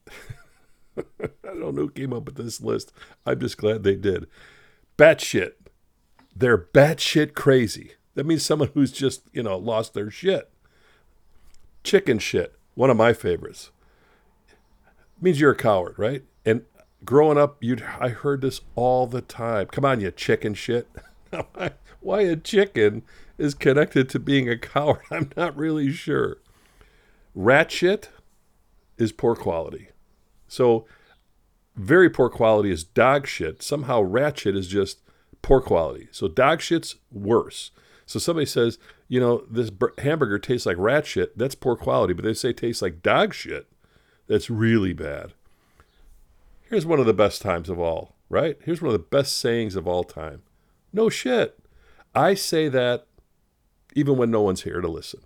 I 0.98 1.28
don't 1.44 1.76
know 1.76 1.84
who 1.84 1.90
came 1.90 2.14
up 2.14 2.26
with 2.26 2.36
this 2.36 2.62
list. 2.62 2.92
I'm 3.26 3.40
just 3.40 3.58
glad 3.58 3.84
they 3.84 3.96
did. 3.96 4.28
Bat 4.98 5.22
shit. 5.22 5.60
They're 6.36 6.58
batshit 6.58 7.34
crazy. 7.34 7.94
That 8.16 8.26
means 8.26 8.44
someone 8.44 8.72
who's 8.74 8.92
just, 8.92 9.24
you 9.34 9.44
know, 9.44 9.58
lost 9.58 9.94
their 9.94 10.10
shit. 10.10 10.50
Chicken 11.84 12.20
shit, 12.20 12.56
one 12.74 12.90
of 12.90 12.98
my 12.98 13.14
favorites. 13.14 13.72
It 14.50 15.24
means 15.24 15.40
you're 15.40 15.52
a 15.52 15.56
coward, 15.56 15.96
right? 15.98 16.24
And 16.46 16.64
growing 17.04 17.38
up, 17.38 17.58
you 17.62 17.78
I 18.00 18.10
heard 18.10 18.42
this 18.42 18.62
all 18.76 19.08
the 19.08 19.22
time. 19.22 19.68
Come 19.68 19.86
on, 19.86 20.02
you 20.02 20.12
chicken 20.12 20.54
shit. 20.54 20.88
Why 22.02 22.22
a 22.22 22.36
chicken 22.36 23.04
is 23.38 23.54
connected 23.54 24.10
to 24.10 24.20
being 24.20 24.50
a 24.50 24.58
coward, 24.58 25.02
I'm 25.12 25.32
not 25.36 25.56
really 25.56 25.92
sure. 25.92 26.38
Rat 27.34 27.72
shit 27.72 28.10
is 28.98 29.12
poor 29.12 29.36
quality. 29.36 29.90
So 30.48 30.86
very 31.76 32.10
poor 32.10 32.30
quality 32.30 32.72
is 32.72 32.84
dog 32.84 33.28
shit. 33.28 33.62
Somehow 33.62 34.02
rat 34.02 34.40
shit 34.40 34.56
is 34.56 34.68
just 34.68 35.00
poor 35.42 35.62
quality. 35.62 36.08
So 36.12 36.28
dog 36.28 36.62
shit's 36.62 36.96
worse. 37.12 37.72
So 38.06 38.20
somebody 38.20 38.46
says, 38.46 38.78
you 39.08 39.20
know, 39.20 39.46
this 39.50 39.72
hamburger 40.00 40.40
tastes 40.40 40.66
like 40.66 40.78
rat 40.78 41.06
shit. 41.06 41.38
That's 41.38 41.56
poor 41.56 41.76
quality. 41.76 42.14
But 42.14 42.24
they 42.24 42.34
say 42.34 42.54
tastes 42.54 42.82
like 42.82 43.02
dog 43.02 43.34
shit. 43.34 43.68
That's 44.28 44.50
really 44.50 44.94
bad. 44.94 45.34
Here's 46.70 46.86
one 46.86 47.00
of 47.00 47.06
the 47.06 47.14
best 47.14 47.42
times 47.42 47.70
of 47.70 47.80
all, 47.80 48.16
right? 48.30 48.58
Here's 48.64 48.82
one 48.82 48.94
of 48.94 49.00
the 49.00 49.00
best 49.00 49.38
sayings 49.38 49.76
of 49.76 49.88
all 49.88 50.04
time. 50.04 50.42
No 50.92 51.10
shit. 51.10 51.60
I 52.16 52.34
say 52.34 52.70
that 52.70 53.06
even 53.96 54.18
when 54.18 54.32
no 54.32 54.42
one's 54.42 54.64
here 54.64 54.82
to 54.82 54.88
listen. 54.88 55.22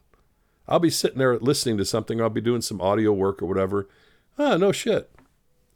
I'll 0.68 0.80
be 0.80 0.90
sitting 0.90 1.18
there 1.18 1.38
listening 1.38 1.78
to 1.78 1.86
something, 1.86 2.22
I'll 2.22 2.30
be 2.30 2.42
doing 2.42 2.62
some 2.62 2.82
audio 2.82 3.12
work 3.12 3.42
or 3.42 3.48
whatever. 3.48 3.88
Ah, 4.40 4.56
no 4.56 4.72
shit. 4.72 5.12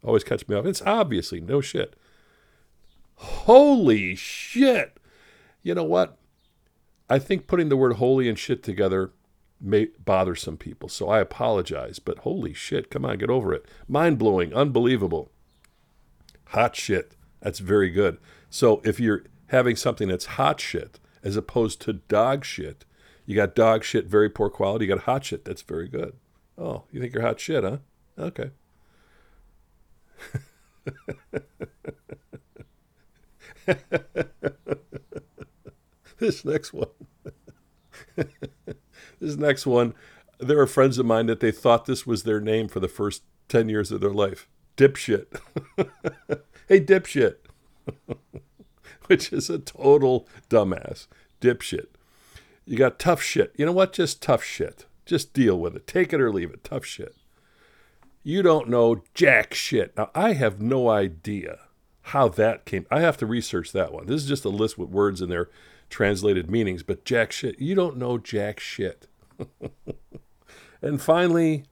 Always 0.02 0.24
catch 0.24 0.48
me 0.48 0.56
off. 0.56 0.64
It's 0.64 0.82
obviously 0.82 1.40
no 1.40 1.60
shit. 1.60 1.94
Holy 3.16 4.14
shit. 4.14 4.98
You 5.62 5.74
know 5.74 5.84
what? 5.84 6.16
I 7.08 7.18
think 7.18 7.46
putting 7.46 7.68
the 7.68 7.76
word 7.76 7.94
holy 7.96 8.28
and 8.28 8.38
shit 8.38 8.62
together 8.62 9.12
may 9.60 9.88
bother 10.02 10.34
some 10.34 10.56
people. 10.56 10.88
So 10.88 11.10
I 11.10 11.20
apologize. 11.20 11.98
But 11.98 12.18
holy 12.20 12.54
shit, 12.54 12.90
come 12.90 13.04
on, 13.04 13.18
get 13.18 13.30
over 13.30 13.52
it. 13.52 13.66
Mind 13.86 14.18
blowing, 14.18 14.54
unbelievable. 14.54 15.30
Hot 16.48 16.74
shit. 16.74 17.16
That's 17.40 17.58
very 17.58 17.90
good. 17.90 18.18
So 18.48 18.80
if 18.84 18.98
you're 18.98 19.24
having 19.48 19.76
something 19.76 20.08
that's 20.08 20.24
hot 20.24 20.60
shit 20.60 20.98
as 21.22 21.36
opposed 21.36 21.80
to 21.82 21.92
dog 21.92 22.44
shit, 22.44 22.84
you 23.26 23.36
got 23.36 23.54
dog 23.54 23.84
shit, 23.84 24.06
very 24.06 24.30
poor 24.30 24.48
quality. 24.48 24.86
You 24.86 24.94
got 24.94 25.04
hot 25.04 25.24
shit, 25.24 25.44
that's 25.44 25.62
very 25.62 25.88
good. 25.88 26.14
Oh, 26.56 26.84
you 26.90 27.00
think 27.00 27.12
you're 27.14 27.22
hot 27.22 27.40
shit, 27.40 27.64
huh? 27.64 27.78
Okay. 28.18 28.50
this 36.18 36.44
next 36.44 36.72
one. 36.72 36.88
this 39.20 39.36
next 39.36 39.66
one, 39.66 39.94
there 40.38 40.60
are 40.60 40.66
friends 40.66 40.98
of 40.98 41.06
mine 41.06 41.26
that 41.26 41.40
they 41.40 41.50
thought 41.50 41.86
this 41.86 42.06
was 42.06 42.22
their 42.22 42.40
name 42.40 42.68
for 42.68 42.80
the 42.80 42.88
first 42.88 43.22
10 43.48 43.68
years 43.68 43.90
of 43.90 44.00
their 44.00 44.10
life. 44.10 44.48
Dipshit. 44.76 45.26
hey, 46.68 46.80
dipshit. 46.80 47.36
Which 49.06 49.32
is 49.32 49.50
a 49.50 49.58
total 49.58 50.28
dumbass. 50.48 51.06
Dipshit. 51.40 51.86
You 52.64 52.78
got 52.78 52.98
tough 52.98 53.22
shit. 53.22 53.52
You 53.56 53.66
know 53.66 53.72
what? 53.72 53.92
Just 53.92 54.22
tough 54.22 54.42
shit. 54.42 54.86
Just 55.04 55.32
deal 55.34 55.58
with 55.58 55.76
it. 55.76 55.86
Take 55.86 56.12
it 56.12 56.20
or 56.20 56.32
leave 56.32 56.50
it. 56.50 56.64
Tough 56.64 56.84
shit. 56.84 57.14
You 58.26 58.42
don't 58.42 58.70
know 58.70 59.02
jack 59.12 59.52
shit. 59.52 59.94
Now, 59.98 60.10
I 60.14 60.32
have 60.32 60.58
no 60.60 60.88
idea 60.88 61.60
how 62.00 62.28
that 62.28 62.64
came. 62.64 62.86
I 62.90 63.00
have 63.00 63.18
to 63.18 63.26
research 63.26 63.70
that 63.72 63.92
one. 63.92 64.06
This 64.06 64.22
is 64.22 64.28
just 64.28 64.46
a 64.46 64.48
list 64.48 64.78
with 64.78 64.88
words 64.88 65.20
in 65.20 65.28
their 65.28 65.50
translated 65.90 66.50
meanings, 66.50 66.82
but 66.82 67.04
jack 67.04 67.32
shit. 67.32 67.60
You 67.60 67.74
don't 67.74 67.98
know 67.98 68.16
jack 68.16 68.60
shit. 68.60 69.06
and 70.82 71.02
finally, 71.02 71.64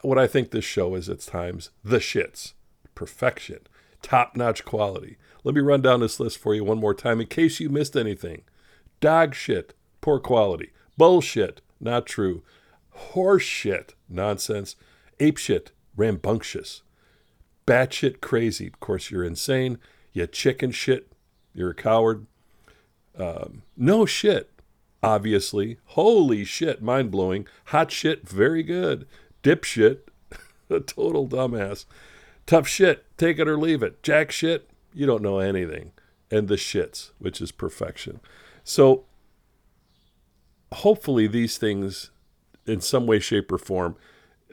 what 0.00 0.18
I 0.18 0.26
think 0.26 0.50
this 0.50 0.64
show 0.64 0.94
is 0.94 1.10
at 1.10 1.20
times 1.20 1.70
the 1.84 1.98
shits. 1.98 2.54
Perfection. 2.94 3.60
Top 4.00 4.34
notch 4.34 4.64
quality. 4.64 5.18
Let 5.44 5.54
me 5.54 5.60
run 5.60 5.82
down 5.82 6.00
this 6.00 6.18
list 6.18 6.38
for 6.38 6.54
you 6.54 6.64
one 6.64 6.80
more 6.80 6.94
time 6.94 7.20
in 7.20 7.26
case 7.26 7.60
you 7.60 7.68
missed 7.68 7.96
anything. 7.96 8.44
Dog 9.00 9.34
shit, 9.34 9.74
poor 10.00 10.20
quality. 10.20 10.72
Bullshit, 10.96 11.60
not 11.80 12.06
true. 12.06 12.42
Horse 12.90 13.42
shit, 13.42 13.94
nonsense. 14.08 14.74
Ape 15.20 15.36
shit, 15.38 15.72
rambunctious. 15.96 16.82
Batshit 17.66 18.20
crazy, 18.20 18.66
of 18.68 18.80
course 18.80 19.10
you're 19.10 19.24
insane. 19.24 19.78
You 20.12 20.26
chicken 20.26 20.70
shit, 20.70 21.12
you're 21.52 21.70
a 21.70 21.74
coward. 21.74 22.26
Um, 23.18 23.62
no 23.76 24.06
shit, 24.06 24.50
obviously. 25.02 25.78
Holy 25.86 26.44
shit, 26.44 26.82
mind 26.82 27.10
blowing. 27.10 27.46
Hot 27.66 27.90
shit, 27.90 28.28
very 28.28 28.62
good. 28.62 29.06
Dipshit, 29.42 29.98
a 30.70 30.80
total 30.80 31.26
dumbass. 31.28 31.86
Tough 32.46 32.68
shit, 32.68 33.04
take 33.16 33.38
it 33.38 33.48
or 33.48 33.58
leave 33.58 33.82
it. 33.82 34.02
Jack 34.02 34.30
shit, 34.30 34.70
you 34.94 35.06
don't 35.06 35.22
know 35.22 35.38
anything. 35.38 35.92
And 36.30 36.48
the 36.48 36.56
shits, 36.56 37.10
which 37.18 37.40
is 37.40 37.52
perfection. 37.52 38.20
So 38.64 39.04
hopefully 40.72 41.26
these 41.26 41.58
things, 41.58 42.10
in 42.66 42.80
some 42.80 43.06
way, 43.06 43.18
shape, 43.18 43.50
or 43.50 43.58
form, 43.58 43.96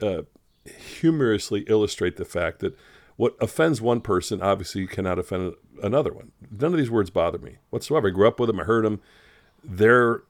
uh, 0.02 0.22
humorously 0.66 1.60
illustrate 1.68 2.16
the 2.16 2.24
fact 2.24 2.60
that 2.60 2.76
what 3.16 3.36
offends 3.40 3.80
one 3.80 4.00
person 4.00 4.42
obviously 4.42 4.86
cannot 4.86 5.18
offend 5.18 5.54
another 5.82 6.12
one. 6.12 6.32
None 6.50 6.72
of 6.72 6.78
these 6.78 6.90
words 6.90 7.10
bother 7.10 7.38
me 7.38 7.56
whatsoever. 7.70 8.08
I 8.08 8.10
grew 8.10 8.26
up 8.26 8.40
with 8.40 8.48
them. 8.48 8.60
I 8.60 8.64
heard 8.64 8.84
them. 8.84 9.00
They're 9.62 10.22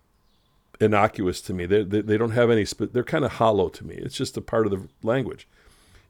innocuous 0.81 1.41
to 1.43 1.55
me. 1.55 1.67
They, 1.67 1.83
they, 1.83 2.00
they 2.03 2.19
don't 2.19 2.33
have 2.33 2.50
any, 2.50 2.64
they're 2.64 3.05
kind 3.05 3.25
of 3.25 3.33
hollow 3.33 3.69
to 3.71 3.87
me. 3.87 3.95
It's 3.95 4.17
just 4.17 4.37
a 4.37 4.41
part 4.41 4.67
of 4.67 4.73
the 4.73 4.88
language. 5.03 5.49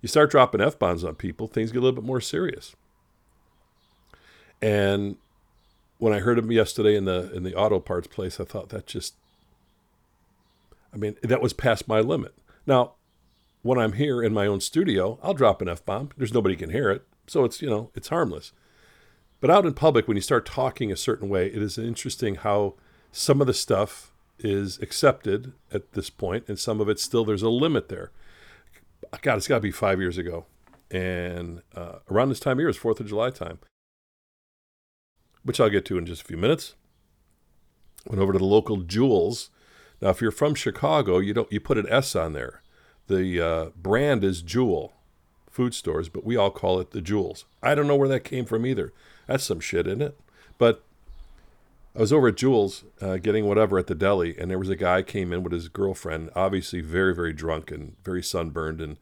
You 0.00 0.09
start 0.09 0.31
dropping 0.31 0.61
F 0.61 0.78
bombs 0.78 1.04
on 1.04 1.14
people, 1.14 1.49
things 1.49 1.73
get 1.73 1.78
a 1.78 1.83
little 1.83 2.00
bit 2.00 2.04
more 2.04 2.21
serious. 2.21 2.75
And 4.61 5.16
when 5.99 6.12
I 6.12 6.19
heard 6.19 6.38
them 6.38 6.50
yesterday 6.50 6.97
in 6.97 7.04
the 7.04 7.33
in 7.35 7.43
the 7.43 7.54
auto 7.54 7.81
parts 7.81 8.07
place, 8.07 8.40
I 8.40 8.45
thought 8.45 8.71
that 8.71 8.87
just 8.87 9.14
I 10.93 10.97
mean, 10.97 11.16
that 11.23 11.43
was 11.43 11.52
past 11.52 11.88
my 11.88 12.00
limit. 12.00 12.35
Now, 12.66 12.93
when 13.64 13.78
I'm 13.78 13.94
here 13.94 14.23
in 14.23 14.33
my 14.33 14.47
own 14.47 14.61
studio, 14.61 15.18
I'll 15.23 15.35
drop 15.35 15.61
an 15.61 15.68
F 15.68 15.85
bomb. 15.85 16.11
There's 16.16 16.33
nobody 16.33 16.54
can 16.54 16.71
hear 16.71 16.90
it. 16.90 17.02
So 17.26 17.44
it's, 17.44 17.61
you 17.61 17.68
know, 17.68 17.90
it's 17.94 18.09
harmless. 18.09 18.52
But 19.40 19.50
out 19.50 19.66
in 19.66 19.75
public, 19.75 20.06
when 20.06 20.16
you 20.16 20.21
start 20.21 20.47
talking 20.47 20.92
a 20.92 20.97
certain 20.97 21.28
way, 21.28 21.47
it 21.47 21.61
is 21.61 21.78
interesting 21.78 22.37
how 22.37 22.75
some 23.11 23.40
of 23.40 23.47
the 23.47 23.54
stuff 23.54 24.12
is 24.38 24.78
accepted 24.80 25.52
at 25.73 25.92
this 25.92 26.11
point, 26.11 26.44
and 26.47 26.59
some 26.59 26.80
of 26.80 26.88
it 26.88 27.00
still, 27.00 27.25
there's 27.25 27.42
a 27.42 27.49
limit 27.49 27.88
there. 27.88 28.11
God, 29.23 29.38
it's 29.38 29.49
got 29.49 29.56
to 29.56 29.61
be 29.61 29.71
five 29.71 30.00
years 30.00 30.18
ago. 30.18 30.47
And 30.90 31.62
uh, 31.75 31.99
around 32.11 32.28
this 32.28 32.40
time 32.40 32.59
of 32.59 32.61
year 32.61 32.68
is 32.68 32.78
4th 32.78 33.00
of 33.00 33.09
July 33.09 33.30
time, 33.30 33.59
which 35.42 35.59
I'll 35.59 35.71
get 35.71 35.85
to 35.87 35.99
in 35.99 36.06
just 36.06 36.23
a 36.23 36.26
few 36.26 36.37
minutes. 36.37 36.75
Went 38.06 38.21
over 38.21 38.33
to 38.33 38.38
the 38.38 38.44
local 38.44 38.78
Jewels 38.78 39.50
now, 40.00 40.11
if 40.11 40.21
you're 40.21 40.30
from 40.30 40.54
Chicago, 40.54 41.18
you 41.18 41.33
don't 41.33 41.50
you 41.50 41.61
put 41.61 41.78
an 41.78 41.87
S 41.88 42.14
on 42.14 42.35
there. 42.35 42.61
The 43.06 43.40
uh, 43.40 43.64
brand 43.76 44.25
is 44.25 44.42
Jewel 44.42 44.92
food 45.50 45.75
stores, 45.75 46.08
but 46.08 46.25
we 46.25 46.37
all 46.37 46.50
call 46.50 46.80
it 46.80 46.90
the 46.90 47.00
Jewels. 47.00 47.44
I 47.62 47.75
don't 47.75 47.87
know 47.87 47.96
where 47.96 48.08
that 48.08 48.25
came 48.25 48.44
from 48.44 48.66
either. 48.66 48.92
That's 49.26 49.44
some 49.44 49.61
shit, 49.61 49.87
isn't 49.87 50.02
it? 50.02 50.18
But 50.58 50.82
I 51.96 52.00
was 52.00 52.12
over 52.12 52.28
at 52.28 52.37
Jewel's 52.37 52.84
uh, 53.00 53.18
getting 53.18 53.46
whatever 53.46 53.78
at 53.78 53.87
the 53.87 53.94
deli, 53.94 54.37
and 54.37 54.50
there 54.50 54.58
was 54.58 54.68
a 54.68 54.76
guy 54.76 55.02
came 55.02 55.32
in 55.32 55.44
with 55.44 55.52
his 55.52 55.68
girlfriend, 55.68 56.30
obviously 56.34 56.80
very, 56.80 57.14
very 57.14 57.32
drunk 57.32 57.70
and 57.70 57.94
very 58.04 58.23
sunburned 58.23 58.80
and 58.80 58.96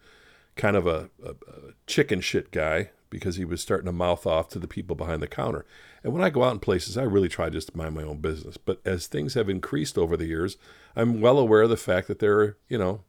kind 0.56 0.76
of 0.76 0.87
a, 0.87 1.09
a, 1.25 1.30
a 1.30 1.73
chicken 1.87 2.21
shit 2.21 2.50
guy 2.50 2.90
because 3.09 3.37
he 3.37 3.47
was 3.47 3.62
starting 3.62 3.87
to 3.87 3.92
mouth 3.92 4.26
off 4.26 4.49
to 4.49 4.59
the 4.59 4.68
people 4.68 4.94
behind 4.94 5.23
the 5.23 5.26
counter. 5.26 5.64
And 6.04 6.12
when 6.12 6.23
I 6.23 6.30
go 6.30 6.44
out 6.44 6.52
in 6.52 6.59
places, 6.59 6.99
I 6.99 7.02
really 7.02 7.28
try 7.28 7.49
just 7.49 7.68
to 7.68 7.76
mind 7.76 7.94
my 7.94 8.02
own 8.02 8.18
business. 8.18 8.59
But 8.59 8.80
as 8.85 9.06
things 9.06 9.35
have 9.35 9.49
increased 9.49 9.97
over 9.97 10.16
the 10.16 10.26
years, 10.26 10.56
I'm 10.94 11.21
well 11.21 11.38
aware 11.38 11.62
of 11.62 11.71
the 11.71 11.76
fact 11.76 12.09
that 12.09 12.18
there 12.18 12.40
are, 12.40 12.56
you 12.68 12.76
know, 12.76 13.02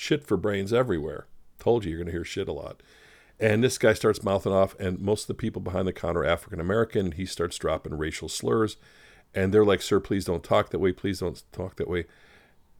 shit 0.00 0.26
for 0.26 0.36
brains 0.36 0.72
everywhere. 0.72 1.26
Told 1.58 1.84
you 1.84 1.90
you're 1.90 1.98
going 1.98 2.06
to 2.06 2.12
hear 2.12 2.24
shit 2.24 2.48
a 2.48 2.52
lot. 2.52 2.82
And 3.38 3.62
this 3.62 3.78
guy 3.78 3.92
starts 3.92 4.22
mouthing 4.22 4.52
off, 4.52 4.74
and 4.80 4.98
most 4.98 5.22
of 5.22 5.28
the 5.28 5.34
people 5.34 5.62
behind 5.62 5.86
the 5.86 5.92
counter 5.92 6.20
are 6.20 6.26
African 6.26 6.60
American, 6.60 7.06
and 7.06 7.14
he 7.14 7.26
starts 7.26 7.58
dropping 7.58 7.96
racial 7.96 8.28
slurs. 8.28 8.76
And 9.34 9.52
they're 9.52 9.64
like, 9.64 9.82
Sir, 9.82 10.00
please 10.00 10.24
don't 10.24 10.42
talk 10.42 10.70
that 10.70 10.78
way. 10.78 10.92
Please 10.92 11.20
don't 11.20 11.42
talk 11.52 11.76
that 11.76 11.88
way. 11.88 12.06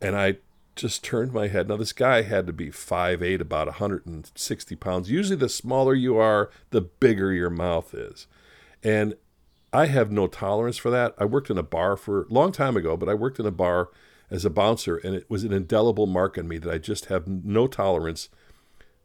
And 0.01 0.17
I 0.17 0.37
just 0.77 1.05
turned 1.05 1.33
my 1.33 1.49
head. 1.49 1.69
Now, 1.69 1.77
this 1.77 1.93
guy 1.93 2.23
had 2.23 2.47
to 2.47 2.53
be 2.53 2.69
5'8, 2.69 3.41
about 3.41 3.67
160 3.69 4.77
pounds. 4.77 5.11
Usually, 5.11 5.37
the 5.37 5.49
smaller 5.49 5.95
you 5.95 6.17
are, 6.17 6.51
the 6.71 6.81
bigger 6.81 7.33
your 7.33 7.51
mouth 7.51 7.95
is. 7.95 8.27
And 8.83 9.15
I 9.73 9.87
have 9.87 10.11
no 10.11 10.27
tolerance 10.27 10.79
for 10.79 10.91
that. 10.91 11.15
I 11.19 11.27
worked 11.27 11.51
in 11.51 11.59
a 11.59 11.63
bar 11.63 11.97
for 11.97 12.23
a 12.23 12.33
long 12.33 12.51
time 12.51 12.77
ago, 12.77 12.97
but 12.97 13.09
I 13.09 13.15
worked 13.15 13.39
in 13.39 13.47
a 13.47 13.51
bar 13.51 13.91
as 14.31 14.45
a 14.45 14.51
bouncer, 14.51 14.97
and 14.97 15.15
it 15.15 15.29
was 15.29 15.45
an 15.45 15.53
indelible 15.53 16.07
mark 16.07 16.39
on 16.39 16.47
me 16.47 16.59
that 16.59 16.73
I 16.73 16.79
just 16.79 17.07
have 17.07 17.27
no 17.27 17.67
tolerance 17.67 18.29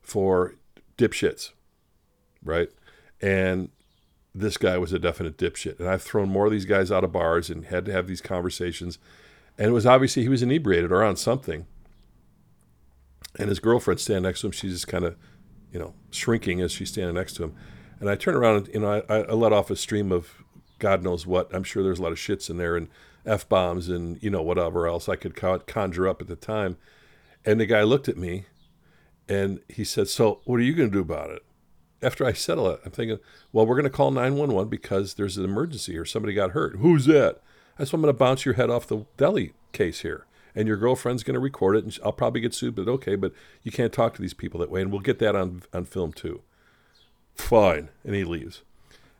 for 0.01 0.55
dipshits, 0.97 1.51
right? 2.43 2.69
And 3.21 3.69
this 4.35 4.57
guy 4.57 4.77
was 4.77 4.93
a 4.93 4.99
definite 4.99 5.37
dipshit. 5.37 5.79
And 5.79 5.87
I've 5.87 6.03
thrown 6.03 6.29
more 6.29 6.45
of 6.45 6.51
these 6.51 6.65
guys 6.65 6.91
out 6.91 7.03
of 7.03 7.11
bars 7.11 7.49
and 7.49 7.65
had 7.65 7.85
to 7.85 7.91
have 7.91 8.05
these 8.05 8.21
conversations. 8.21 8.99
And 9.57 9.69
it 9.69 9.71
was 9.71 9.85
obviously 9.85 10.23
he 10.23 10.29
was 10.29 10.43
inebriated 10.43 10.91
or 10.91 11.03
on 11.03 11.15
something. 11.15 11.65
And 13.39 13.49
his 13.49 13.59
girlfriend 13.59 13.99
standing 13.99 14.23
next 14.23 14.41
to 14.41 14.47
him, 14.47 14.51
she's 14.51 14.73
just 14.73 14.87
kind 14.87 15.05
of, 15.05 15.15
you 15.71 15.79
know, 15.79 15.93
shrinking 16.11 16.61
as 16.61 16.71
she's 16.71 16.89
standing 16.89 17.15
next 17.15 17.33
to 17.37 17.45
him. 17.45 17.55
And 17.99 18.09
I 18.09 18.15
turn 18.15 18.35
around 18.35 18.57
and, 18.57 18.67
you 18.73 18.79
know, 18.81 19.03
I, 19.09 19.21
I 19.21 19.31
let 19.31 19.53
off 19.53 19.71
a 19.71 19.75
stream 19.75 20.11
of 20.11 20.43
God 20.79 21.03
knows 21.03 21.25
what. 21.25 21.53
I'm 21.53 21.63
sure 21.63 21.83
there's 21.83 21.99
a 21.99 22.03
lot 22.03 22.11
of 22.11 22.17
shits 22.17 22.49
in 22.49 22.57
there 22.57 22.75
and 22.75 22.89
f 23.25 23.47
bombs 23.49 23.89
and 23.89 24.21
you 24.21 24.29
know 24.29 24.41
whatever 24.41 24.87
else 24.87 25.09
I 25.09 25.15
could 25.15 25.35
conjure 25.35 26.07
up 26.07 26.21
at 26.21 26.27
the 26.27 26.35
time. 26.35 26.77
And 27.43 27.59
the 27.59 27.65
guy 27.65 27.83
looked 27.83 28.09
at 28.09 28.17
me, 28.17 28.45
and 29.27 29.59
he 29.69 29.83
said, 29.83 30.07
"So 30.07 30.41
what 30.45 30.59
are 30.59 30.63
you 30.63 30.73
going 30.73 30.89
to 30.89 30.93
do 30.93 31.01
about 31.01 31.31
it?" 31.31 31.43
After 32.01 32.25
I 32.25 32.33
settle 32.33 32.69
it, 32.69 32.81
I'm 32.85 32.91
thinking, 32.91 33.19
"Well, 33.51 33.65
we're 33.65 33.75
going 33.75 33.83
to 33.83 33.89
call 33.89 34.11
911 34.11 34.69
because 34.69 35.15
there's 35.15 35.37
an 35.37 35.45
emergency 35.45 35.97
or 35.97 36.05
somebody 36.05 36.33
got 36.33 36.51
hurt. 36.51 36.77
Who's 36.77 37.05
that?" 37.05 37.41
I 37.77 37.83
said, 37.83 37.95
"I'm 37.95 38.01
going 38.01 38.13
to 38.13 38.17
bounce 38.17 38.45
your 38.45 38.55
head 38.55 38.69
off 38.69 38.87
the 38.87 39.05
deli 39.17 39.53
case 39.71 40.01
here." 40.01 40.25
and 40.55 40.67
your 40.67 40.77
girlfriend's 40.77 41.23
going 41.23 41.33
to 41.33 41.39
record 41.39 41.75
it, 41.75 41.83
and 41.83 41.99
I'll 42.03 42.13
probably 42.13 42.39
get 42.39 42.53
sued, 42.53 42.75
but 42.75 42.87
okay, 42.87 43.15
but 43.15 43.33
you 43.61 43.71
can't 43.71 43.91
talk 43.91 44.13
to 44.15 44.21
these 44.21 44.33
people 44.33 44.61
that 44.61 44.71
way, 44.71 44.81
and 44.81 44.91
we'll 44.91 45.01
get 45.01 45.19
that 45.19 45.35
on 45.35 45.63
on 45.73 45.85
film 45.85 46.13
too. 46.13 46.41
Fine, 47.35 47.89
and 48.03 48.15
he 48.15 48.23
leaves. 48.23 48.63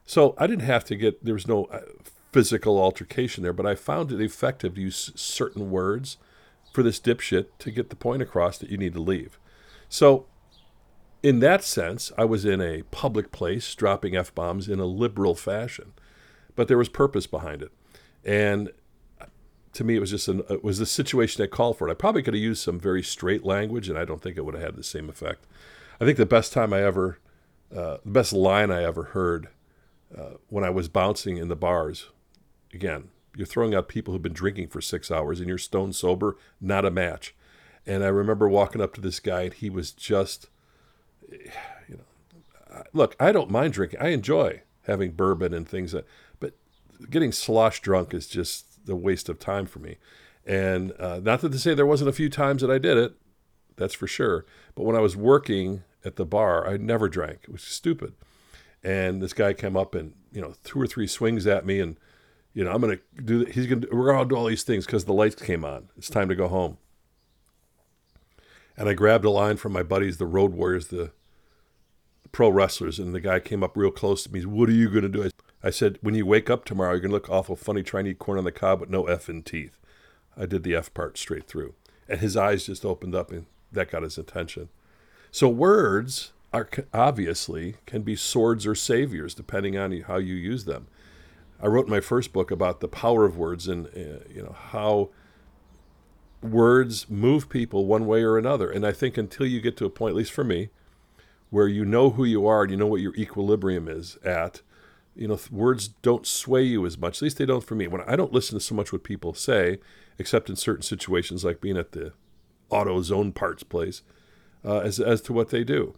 So 0.05 0.35
I 0.37 0.47
didn't 0.47 0.65
have 0.65 0.85
to 0.85 0.95
get. 0.95 1.23
There 1.23 1.33
was 1.33 1.47
no 1.47 1.65
uh, 1.65 1.81
physical 2.31 2.79
altercation 2.79 3.43
there, 3.43 3.53
but 3.53 3.65
I 3.65 3.75
found 3.75 4.11
it 4.11 4.21
effective 4.21 4.75
to 4.75 4.81
use 4.81 5.11
certain 5.15 5.71
words 5.71 6.17
for 6.73 6.83
this 6.83 6.99
dipshit 6.99 7.47
to 7.59 7.71
get 7.71 7.89
the 7.89 7.95
point 7.95 8.21
across 8.21 8.57
that 8.57 8.69
you 8.69 8.77
need 8.77 8.93
to 8.93 9.01
leave. 9.01 9.39
So, 9.87 10.25
in 11.23 11.39
that 11.39 11.63
sense, 11.63 12.11
I 12.17 12.25
was 12.25 12.45
in 12.45 12.61
a 12.61 12.83
public 12.91 13.31
place 13.31 13.73
dropping 13.73 14.15
F 14.15 14.35
bombs 14.35 14.67
in 14.67 14.79
a 14.79 14.85
liberal 14.85 15.33
fashion, 15.33 15.93
but 16.55 16.67
there 16.67 16.77
was 16.77 16.89
purpose 16.89 17.25
behind 17.25 17.61
it. 17.61 17.71
And 18.23 18.71
to 19.73 19.83
me, 19.83 19.95
it 19.95 19.99
was 19.99 20.11
just 20.11 20.27
an, 20.27 20.43
it 20.49 20.63
was 20.63 20.77
the 20.77 20.85
situation 20.85 21.41
that 21.41 21.49
called 21.49 21.77
for 21.77 21.87
it. 21.87 21.91
I 21.91 21.95
probably 21.95 22.21
could 22.21 22.33
have 22.33 22.43
used 22.43 22.61
some 22.63 22.79
very 22.79 23.01
straight 23.03 23.45
language, 23.45 23.89
and 23.89 23.97
I 23.97 24.05
don't 24.05 24.21
think 24.21 24.37
it 24.37 24.45
would 24.45 24.55
have 24.55 24.63
had 24.63 24.75
the 24.75 24.83
same 24.83 25.09
effect. 25.09 25.45
I 25.99 26.05
think 26.05 26.17
the 26.17 26.25
best 26.25 26.53
time 26.53 26.73
I 26.73 26.83
ever, 26.83 27.19
uh, 27.75 27.97
the 28.03 28.11
best 28.11 28.33
line 28.33 28.71
I 28.71 28.83
ever 28.83 29.03
heard 29.03 29.47
uh, 30.17 30.35
when 30.49 30.63
I 30.63 30.69
was 30.69 30.87
bouncing 30.87 31.37
in 31.37 31.47
the 31.47 31.55
bars, 31.55 32.07
again, 32.73 33.09
you're 33.35 33.45
throwing 33.45 33.75
out 33.75 33.87
people 33.87 34.13
who've 34.13 34.21
been 34.21 34.33
drinking 34.33 34.67
for 34.67 34.81
six 34.81 35.11
hours 35.11 35.39
and 35.39 35.49
you're 35.49 35.57
stone 35.57 35.93
sober, 35.93 36.37
not 36.61 36.85
a 36.85 36.91
match. 36.91 37.35
And 37.85 38.03
I 38.03 38.07
remember 38.07 38.47
walking 38.47 38.81
up 38.81 38.93
to 38.95 39.01
this 39.01 39.19
guy, 39.19 39.43
and 39.43 39.53
he 39.53 39.69
was 39.69 39.91
just, 39.91 40.47
you 41.29 41.97
know, 41.97 42.83
look, 42.93 43.15
I 43.19 43.31
don't 43.31 43.51
mind 43.51 43.73
drinking. 43.73 43.99
I 44.01 44.09
enjoy 44.09 44.61
having 44.83 45.11
bourbon 45.11 45.53
and 45.53 45.67
things 45.67 45.91
that, 45.91 46.05
but 46.39 46.53
getting 47.09 47.31
slosh 47.31 47.81
drunk 47.81 48.13
is 48.13 48.27
just 48.27 48.65
a 48.87 48.95
waste 48.95 49.29
of 49.29 49.39
time 49.39 49.65
for 49.65 49.79
me. 49.79 49.97
And 50.45 50.93
uh, 50.99 51.19
not 51.21 51.41
that 51.41 51.51
to 51.51 51.59
say 51.59 51.73
there 51.73 51.85
wasn't 51.85 52.09
a 52.09 52.13
few 52.13 52.29
times 52.29 52.61
that 52.61 52.71
I 52.71 52.77
did 52.77 52.97
it, 52.97 53.15
that's 53.75 53.95
for 53.95 54.07
sure. 54.07 54.45
But 54.75 54.83
when 54.83 54.95
I 54.95 54.99
was 54.99 55.15
working 55.17 55.83
at 56.03 56.15
the 56.15 56.25
bar, 56.25 56.67
I 56.67 56.77
never 56.77 57.09
drank. 57.09 57.39
It 57.43 57.51
was 57.51 57.63
stupid. 57.63 58.13
And 58.85 59.19
this 59.19 59.33
guy 59.33 59.53
came 59.53 59.75
up 59.75 59.95
and 59.95 60.13
you 60.31 60.39
know 60.39 60.53
two 60.63 60.79
or 60.79 60.85
three 60.85 61.07
swings 61.07 61.47
at 61.47 61.65
me, 61.65 61.79
and 61.79 61.97
you 62.53 62.63
know 62.63 62.71
I'm 62.71 62.79
gonna 62.81 62.99
do. 63.23 63.45
He's 63.45 63.65
gonna. 63.65 63.87
We're 63.91 64.13
gonna 64.13 64.29
do 64.29 64.35
all 64.35 64.45
these 64.45 64.63
things 64.63 64.85
because 64.85 65.05
the 65.05 65.13
lights 65.13 65.41
came 65.41 65.65
on. 65.65 65.89
It's 65.97 66.09
time 66.09 66.29
to 66.29 66.35
go 66.35 66.47
home. 66.47 66.77
And 68.77 68.87
I 68.87 68.93
grabbed 68.93 69.25
a 69.25 69.29
line 69.31 69.57
from 69.57 69.73
my 69.73 69.81
buddies, 69.81 70.17
the 70.17 70.27
Road 70.27 70.53
Warriors, 70.53 70.89
the 70.89 71.11
pro 72.31 72.49
wrestlers, 72.49 72.99
and 72.99 73.15
the 73.15 73.21
guy 73.21 73.39
came 73.39 73.63
up 73.63 73.75
real 73.75 73.89
close 73.89 74.23
to 74.23 74.31
me. 74.31 74.45
What 74.45 74.69
are 74.69 74.73
you 74.73 74.89
gonna 74.89 75.09
do? 75.09 75.31
I 75.63 75.71
said, 75.71 75.97
when 76.01 76.13
you 76.13 76.27
wake 76.27 76.51
up 76.51 76.63
tomorrow, 76.63 76.91
you're 76.91 77.01
to 77.01 77.09
look 77.09 77.27
awful 77.27 77.55
funny 77.55 77.81
trying 77.81 78.05
to 78.05 78.11
eat 78.11 78.19
corn 78.19 78.37
on 78.37 78.43
the 78.43 78.51
cob 78.51 78.81
with 78.81 78.91
no 78.91 79.05
F 79.05 79.29
in 79.29 79.41
teeth. 79.41 79.79
I 80.37 80.45
did 80.45 80.61
the 80.61 80.75
F 80.75 80.93
part 80.93 81.17
straight 81.17 81.47
through. 81.47 81.73
And 82.07 82.19
his 82.19 82.37
eyes 82.37 82.67
just 82.67 82.85
opened 82.85 83.15
up, 83.15 83.31
and 83.31 83.47
that 83.71 83.89
got 83.89 84.03
his 84.03 84.19
attention. 84.19 84.69
So, 85.31 85.49
words 85.49 86.33
are 86.55 86.69
obviously 86.93 87.75
can 87.85 88.01
be 88.01 88.15
swords 88.15 88.65
or 88.65 88.75
saviors, 88.75 89.33
depending 89.33 89.77
on 89.77 89.91
how 90.01 90.17
you 90.17 90.35
use 90.35 90.65
them. 90.65 90.87
I 91.61 91.67
wrote 91.67 91.87
my 91.87 91.99
first 91.99 92.31
book 92.31 92.49
about 92.49 92.79
the 92.79 92.87
power 92.87 93.25
of 93.25 93.37
words 93.37 93.67
and 93.67 93.87
uh, 93.87 94.23
you 94.33 94.41
know 94.41 94.55
how 94.71 95.09
words 96.41 97.09
move 97.09 97.49
people 97.49 97.85
one 97.85 98.05
way 98.05 98.23
or 98.23 98.37
another. 98.37 98.69
And 98.69 98.85
I 98.85 98.91
think 98.91 99.17
until 99.17 99.45
you 99.45 99.59
get 99.59 99.75
to 99.77 99.85
a 99.85 99.89
point, 99.89 100.11
at 100.11 100.17
least 100.17 100.31
for 100.31 100.43
me, 100.43 100.69
where 101.49 101.67
you 101.67 101.85
know 101.85 102.11
who 102.11 102.23
you 102.23 102.47
are 102.47 102.63
and 102.63 102.71
you 102.71 102.77
know 102.77 102.87
what 102.87 103.01
your 103.01 103.15
equilibrium 103.15 103.87
is 103.87 104.17
at, 104.23 104.61
you 105.15 105.27
know, 105.27 105.39
words 105.51 105.87
don't 105.87 106.27
sway 106.27 106.63
you 106.63 106.85
as 106.85 106.97
much. 106.97 107.17
At 107.17 107.21
least 107.23 107.37
they 107.37 107.45
don't 107.45 107.63
for 107.63 107.75
me. 107.75 107.87
When 107.87 108.01
I 108.01 108.15
don't 108.15 108.33
listen 108.33 108.57
to 108.57 108.63
so 108.63 108.75
much 108.75 108.93
what 108.93 109.03
people 109.03 109.33
say, 109.33 109.79
except 110.17 110.49
in 110.49 110.55
certain 110.55 110.83
situations 110.83 111.43
like 111.43 111.61
being 111.61 111.77
at 111.77 111.93
the 111.93 112.13
auto 112.69 113.01
zone 113.01 113.31
parts 113.31 113.63
place, 113.63 114.03
uh, 114.63 114.79
as 114.79 114.99
as 114.99 115.21
to 115.21 115.33
what 115.33 115.49
they 115.49 115.63
do, 115.63 115.95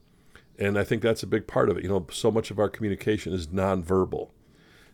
and 0.57 0.77
I 0.77 0.83
think 0.83 1.01
that's 1.01 1.23
a 1.23 1.27
big 1.27 1.47
part 1.47 1.69
of 1.69 1.77
it. 1.77 1.83
You 1.83 1.89
know, 1.89 2.07
so 2.11 2.31
much 2.31 2.51
of 2.51 2.59
our 2.59 2.69
communication 2.69 3.33
is 3.33 3.47
nonverbal. 3.47 4.29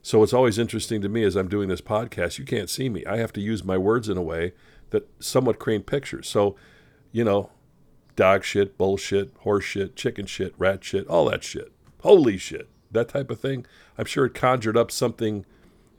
So 0.02 0.22
it's 0.22 0.34
always 0.34 0.60
interesting 0.60 1.02
to 1.02 1.10
me 1.10 1.24
as 1.24 1.36
I'm 1.36 1.48
doing 1.48 1.70
this 1.70 1.82
podcast. 1.82 2.38
You 2.38 2.46
can't 2.46 2.70
see 2.70 2.90
me. 2.90 3.06
I 3.06 3.18
have 3.18 3.32
to 3.34 3.42
use 3.42 3.64
my 3.64 3.78
words 3.78 4.10
in 4.10 4.18
a 4.18 4.22
way 4.22 4.54
that 4.90 5.08
somewhat 5.20 5.60
create 5.60 5.86
pictures. 5.86 6.28
So, 6.28 6.58
you 7.14 7.24
know, 7.24 7.52
dog 8.18 8.44
shit, 8.44 8.78
bullshit, 8.78 9.32
horse 9.40 9.64
shit, 9.64 9.96
chicken 9.96 10.26
shit, 10.26 10.54
rat 10.58 10.84
shit, 10.84 11.08
all 11.08 11.26
that 11.30 11.44
shit. 11.44 11.72
Holy 12.02 12.38
shit 12.38 12.68
that 12.94 13.10
type 13.10 13.30
of 13.30 13.40
thing, 13.40 13.66
I'm 13.98 14.06
sure 14.06 14.26
it 14.26 14.34
conjured 14.34 14.78
up 14.78 14.90
something 14.92 15.46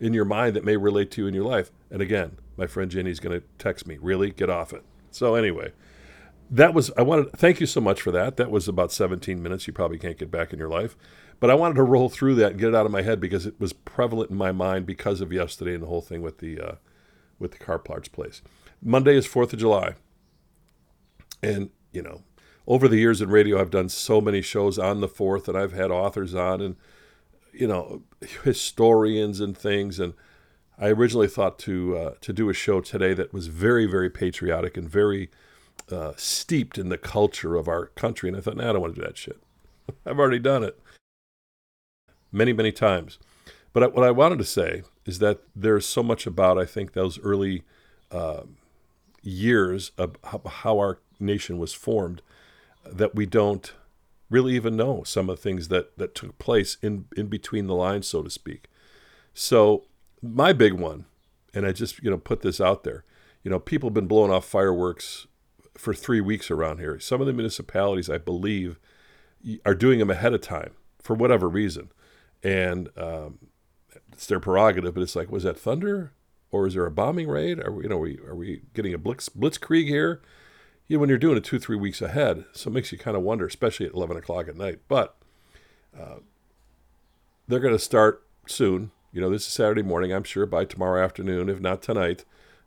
in 0.00 0.14
your 0.14 0.24
mind 0.24 0.56
that 0.56 0.64
may 0.64 0.76
relate 0.76 1.10
to 1.12 1.22
you 1.22 1.28
in 1.28 1.34
your 1.34 1.44
life. 1.44 1.70
And 1.90 2.00
again, 2.00 2.38
my 2.56 2.66
friend 2.66 2.90
Jenny's 2.90 3.20
going 3.20 3.38
to 3.38 3.46
text 3.58 3.86
me, 3.86 3.98
really 4.00 4.30
get 4.30 4.50
off 4.50 4.72
it. 4.72 4.82
So 5.10 5.34
anyway, 5.34 5.72
that 6.50 6.74
was 6.74 6.90
I 6.96 7.02
wanted 7.02 7.32
thank 7.32 7.60
you 7.60 7.66
so 7.66 7.80
much 7.80 8.02
for 8.02 8.10
that. 8.10 8.36
That 8.36 8.50
was 8.50 8.68
about 8.68 8.92
17 8.92 9.42
minutes 9.42 9.66
you 9.66 9.72
probably 9.72 9.98
can't 9.98 10.18
get 10.18 10.30
back 10.30 10.52
in 10.52 10.58
your 10.58 10.68
life. 10.68 10.96
But 11.40 11.50
I 11.50 11.54
wanted 11.54 11.74
to 11.74 11.82
roll 11.82 12.08
through 12.08 12.36
that 12.36 12.52
and 12.52 12.60
get 12.60 12.68
it 12.68 12.74
out 12.74 12.86
of 12.86 12.92
my 12.92 13.02
head 13.02 13.20
because 13.20 13.44
it 13.44 13.58
was 13.58 13.72
prevalent 13.72 14.30
in 14.30 14.36
my 14.36 14.52
mind 14.52 14.86
because 14.86 15.20
of 15.20 15.32
yesterday 15.32 15.74
and 15.74 15.82
the 15.82 15.88
whole 15.88 16.00
thing 16.00 16.22
with 16.22 16.38
the 16.38 16.60
uh, 16.60 16.74
with 17.38 17.52
the 17.52 17.58
car 17.58 17.78
parts 17.78 18.08
place. 18.08 18.40
Monday 18.82 19.16
is 19.16 19.26
4th 19.26 19.52
of 19.52 19.58
July. 19.58 19.94
And, 21.42 21.70
you 21.92 22.02
know, 22.02 22.22
over 22.66 22.88
the 22.88 22.98
years 22.98 23.20
in 23.20 23.28
radio, 23.28 23.60
I've 23.60 23.70
done 23.70 23.88
so 23.88 24.20
many 24.20 24.40
shows 24.40 24.78
on 24.78 25.00
the 25.00 25.08
fourth, 25.08 25.48
and 25.48 25.56
I've 25.56 25.72
had 25.72 25.90
authors 25.90 26.34
on, 26.34 26.60
and 26.60 26.76
you 27.52 27.66
know, 27.66 28.02
historians 28.42 29.40
and 29.40 29.56
things. 29.56 30.00
And 30.00 30.14
I 30.78 30.88
originally 30.88 31.28
thought 31.28 31.58
to 31.60 31.96
uh, 31.96 32.14
to 32.20 32.32
do 32.32 32.48
a 32.48 32.54
show 32.54 32.80
today 32.80 33.12
that 33.14 33.32
was 33.32 33.48
very, 33.48 33.86
very 33.86 34.08
patriotic 34.10 34.76
and 34.76 34.88
very 34.88 35.30
uh, 35.90 36.12
steeped 36.16 36.78
in 36.78 36.88
the 36.88 36.98
culture 36.98 37.56
of 37.56 37.68
our 37.68 37.86
country. 37.86 38.28
And 38.28 38.36
I 38.36 38.40
thought, 38.40 38.56
nah, 38.56 38.70
I 38.70 38.72
don't 38.72 38.82
want 38.82 38.94
to 38.94 39.00
do 39.00 39.06
that 39.06 39.18
shit. 39.18 39.40
I've 40.06 40.18
already 40.18 40.38
done 40.38 40.64
it 40.64 40.78
many, 42.32 42.52
many 42.52 42.72
times. 42.72 43.18
But 43.72 43.94
what 43.94 44.06
I 44.06 44.10
wanted 44.10 44.38
to 44.38 44.44
say 44.44 44.82
is 45.04 45.18
that 45.18 45.40
there's 45.54 45.86
so 45.86 46.02
much 46.02 46.26
about 46.26 46.58
I 46.58 46.64
think 46.64 46.92
those 46.92 47.18
early 47.20 47.62
uh, 48.10 48.42
years 49.22 49.90
of 49.98 50.16
how 50.24 50.78
our 50.78 51.00
nation 51.18 51.58
was 51.58 51.72
formed 51.72 52.22
that 52.86 53.14
we 53.14 53.26
don't 53.26 53.72
really 54.30 54.54
even 54.54 54.76
know 54.76 55.02
some 55.04 55.28
of 55.28 55.36
the 55.36 55.42
things 55.42 55.68
that, 55.68 55.96
that 55.98 56.14
took 56.14 56.38
place 56.38 56.76
in, 56.82 57.06
in 57.16 57.26
between 57.26 57.66
the 57.66 57.74
lines, 57.74 58.06
so 58.06 58.22
to 58.22 58.30
speak. 58.30 58.68
So 59.32 59.84
my 60.22 60.52
big 60.52 60.74
one, 60.74 61.06
and 61.52 61.66
I 61.66 61.72
just 61.72 62.02
you 62.02 62.10
know 62.10 62.18
put 62.18 62.42
this 62.42 62.60
out 62.60 62.84
there, 62.84 63.04
you 63.42 63.50
know, 63.50 63.58
people 63.58 63.88
have 63.88 63.94
been 63.94 64.06
blowing 64.06 64.30
off 64.32 64.44
fireworks 64.44 65.26
for 65.76 65.94
three 65.94 66.20
weeks 66.20 66.50
around 66.50 66.78
here. 66.78 66.98
Some 66.98 67.20
of 67.20 67.26
the 67.26 67.32
municipalities, 67.32 68.08
I 68.08 68.18
believe, 68.18 68.78
are 69.64 69.74
doing 69.74 69.98
them 69.98 70.10
ahead 70.10 70.34
of 70.34 70.40
time 70.40 70.72
for 71.02 71.14
whatever 71.14 71.48
reason, 71.48 71.90
and 72.42 72.88
um, 72.96 73.38
it's 74.12 74.26
their 74.26 74.40
prerogative. 74.40 74.94
But 74.94 75.02
it's 75.02 75.16
like, 75.16 75.30
was 75.30 75.42
that 75.42 75.58
thunder, 75.58 76.12
or 76.50 76.66
is 76.66 76.74
there 76.74 76.86
a 76.86 76.90
bombing 76.90 77.28
raid? 77.28 77.60
Are 77.60 77.72
we, 77.72 77.84
you 77.84 77.88
know, 77.88 77.96
are 77.96 78.00
we, 78.00 78.18
are 78.26 78.34
we 78.34 78.62
getting 78.74 78.94
a 78.94 78.98
blitz 78.98 79.28
blitzkrieg 79.28 79.86
here? 79.86 80.22
you 80.86 80.96
know, 80.96 81.00
when 81.00 81.08
you're 81.08 81.18
doing 81.18 81.36
it 81.36 81.44
two, 81.44 81.58
three 81.58 81.76
weeks 81.76 82.02
ahead, 82.02 82.44
so 82.52 82.68
it 82.68 82.74
makes 82.74 82.92
you 82.92 82.98
kind 82.98 83.16
of 83.16 83.22
wonder, 83.22 83.46
especially 83.46 83.86
at 83.86 83.94
11 83.94 84.16
o'clock 84.16 84.48
at 84.48 84.56
night. 84.56 84.80
But 84.86 85.16
uh, 85.98 86.16
they're 87.48 87.60
going 87.60 87.74
to 87.74 87.78
start 87.78 88.24
soon. 88.46 88.90
You 89.12 89.20
know, 89.20 89.30
this 89.30 89.46
is 89.46 89.52
Saturday 89.52 89.82
morning. 89.82 90.12
I'm 90.12 90.24
sure 90.24 90.44
by 90.44 90.64
tomorrow 90.64 91.02
afternoon, 91.02 91.48
if 91.48 91.60
not 91.60 91.80
tonight, 91.80 92.24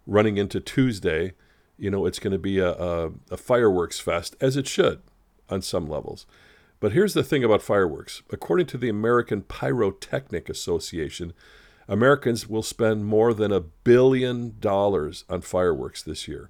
running 0.07 0.37
into 0.37 0.59
Tuesday, 0.59 1.33
you 1.77 1.89
know, 1.89 2.05
it's 2.05 2.19
going 2.19 2.31
to 2.31 2.39
be 2.39 2.59
a, 2.59 2.71
a, 2.71 3.11
a 3.31 3.37
fireworks 3.37 3.99
fest, 3.99 4.35
as 4.41 4.57
it 4.57 4.67
should 4.67 5.01
on 5.49 5.61
some 5.61 5.87
levels. 5.87 6.25
But 6.79 6.91
here's 6.91 7.13
the 7.13 7.23
thing 7.23 7.43
about 7.43 7.61
fireworks. 7.61 8.21
According 8.31 8.67
to 8.67 8.77
the 8.77 8.89
American 8.89 9.41
Pyrotechnic 9.41 10.49
Association, 10.49 11.33
Americans 11.87 12.47
will 12.47 12.63
spend 12.63 13.05
more 13.05 13.33
than 13.33 13.51
a 13.51 13.61
billion 13.61 14.55
dollars 14.59 15.23
on 15.29 15.41
fireworks 15.41 16.03
this 16.03 16.27
year 16.27 16.49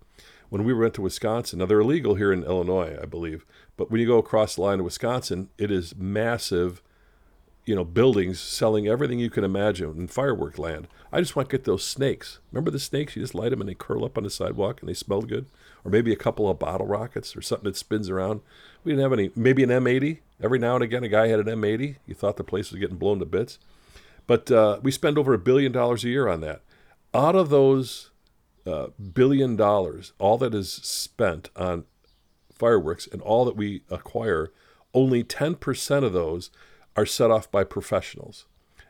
when 0.50 0.64
we 0.64 0.74
went 0.74 0.94
to 0.96 1.02
Wisconsin, 1.02 1.60
now 1.60 1.66
they're 1.66 1.80
illegal 1.80 2.16
here 2.16 2.32
in 2.32 2.44
Illinois, 2.44 2.98
I 3.02 3.06
believe, 3.06 3.46
but 3.76 3.92
when 3.92 4.00
you 4.00 4.08
go 4.08 4.18
across 4.18 4.56
the 4.56 4.62
line 4.62 4.78
to 4.78 4.84
Wisconsin, 4.84 5.50
it 5.58 5.72
is 5.72 5.96
massive, 5.96 6.82
you 7.68 7.76
know, 7.76 7.84
buildings 7.84 8.40
selling 8.40 8.88
everything 8.88 9.20
you 9.20 9.30
can 9.30 9.44
imagine 9.44 9.90
in 9.98 10.08
firework 10.08 10.58
land. 10.58 10.88
I 11.12 11.20
just 11.20 11.36
want 11.36 11.50
to 11.50 11.58
get 11.58 11.66
those 11.66 11.84
snakes. 11.84 12.40
Remember 12.50 12.72
the 12.72 12.80
snakes? 12.80 13.16
You 13.16 13.22
just 13.22 13.36
light 13.36 13.50
them 13.50 13.60
and 13.60 13.70
they 13.70 13.74
curl 13.74 14.06
up 14.06 14.18
on 14.18 14.24
the 14.24 14.30
sidewalk 14.30 14.80
and 14.80 14.88
they 14.88 14.94
smell 14.94 15.22
good. 15.22 15.48
Or 15.84 15.92
maybe 15.92 16.14
a 16.14 16.18
couple 16.18 16.50
of 16.50 16.60
bottle 16.60 16.88
rockets 16.88 17.36
or 17.36 17.42
something 17.42 17.66
that 17.66 17.76
spins 17.76 18.10
around. 18.10 18.40
We 18.86 18.94
didn't 18.94 19.04
have 19.04 19.12
any. 19.12 19.32
Maybe 19.36 19.64
an 19.64 19.70
M80. 19.70 20.20
Every 20.42 20.60
now 20.60 20.76
and 20.76 20.84
again, 20.84 21.04
a 21.04 21.10
guy 21.10 21.28
had 21.28 21.40
an 21.40 21.48
M80. 21.48 21.98
You 22.06 22.16
thought 22.16 22.38
the 22.38 22.44
place 22.46 22.72
was 22.72 22.80
getting 22.80 22.96
blown 22.96 23.20
to 23.20 23.26
bits. 23.26 23.60
But 24.28 24.50
uh, 24.50 24.80
we 24.82 24.92
spend 24.92 25.18
over 25.18 25.34
a 25.34 25.38
billion 25.38 25.74
dollars 25.74 26.06
a 26.06 26.10
year 26.10 26.30
on 26.30 26.40
that. 26.42 26.62
Out 27.14 27.36
of 27.36 27.50
those 27.50 28.12
uh, 28.66 28.88
billion 29.14 29.58
dollars, 29.58 30.14
all 30.20 30.38
that 30.38 30.54
is 30.54 30.72
spent 30.72 31.50
on 31.58 31.84
fireworks 32.54 33.08
and 33.12 33.22
all 33.22 33.44
that 33.44 33.58
we 33.58 33.84
acquire, 33.90 34.54
only 34.94 35.24
10% 35.24 36.04
of 36.04 36.14
those 36.14 36.50
are 36.98 37.06
set 37.06 37.32
off 37.32 37.50
by 37.50 37.64
professionals. 37.64 38.46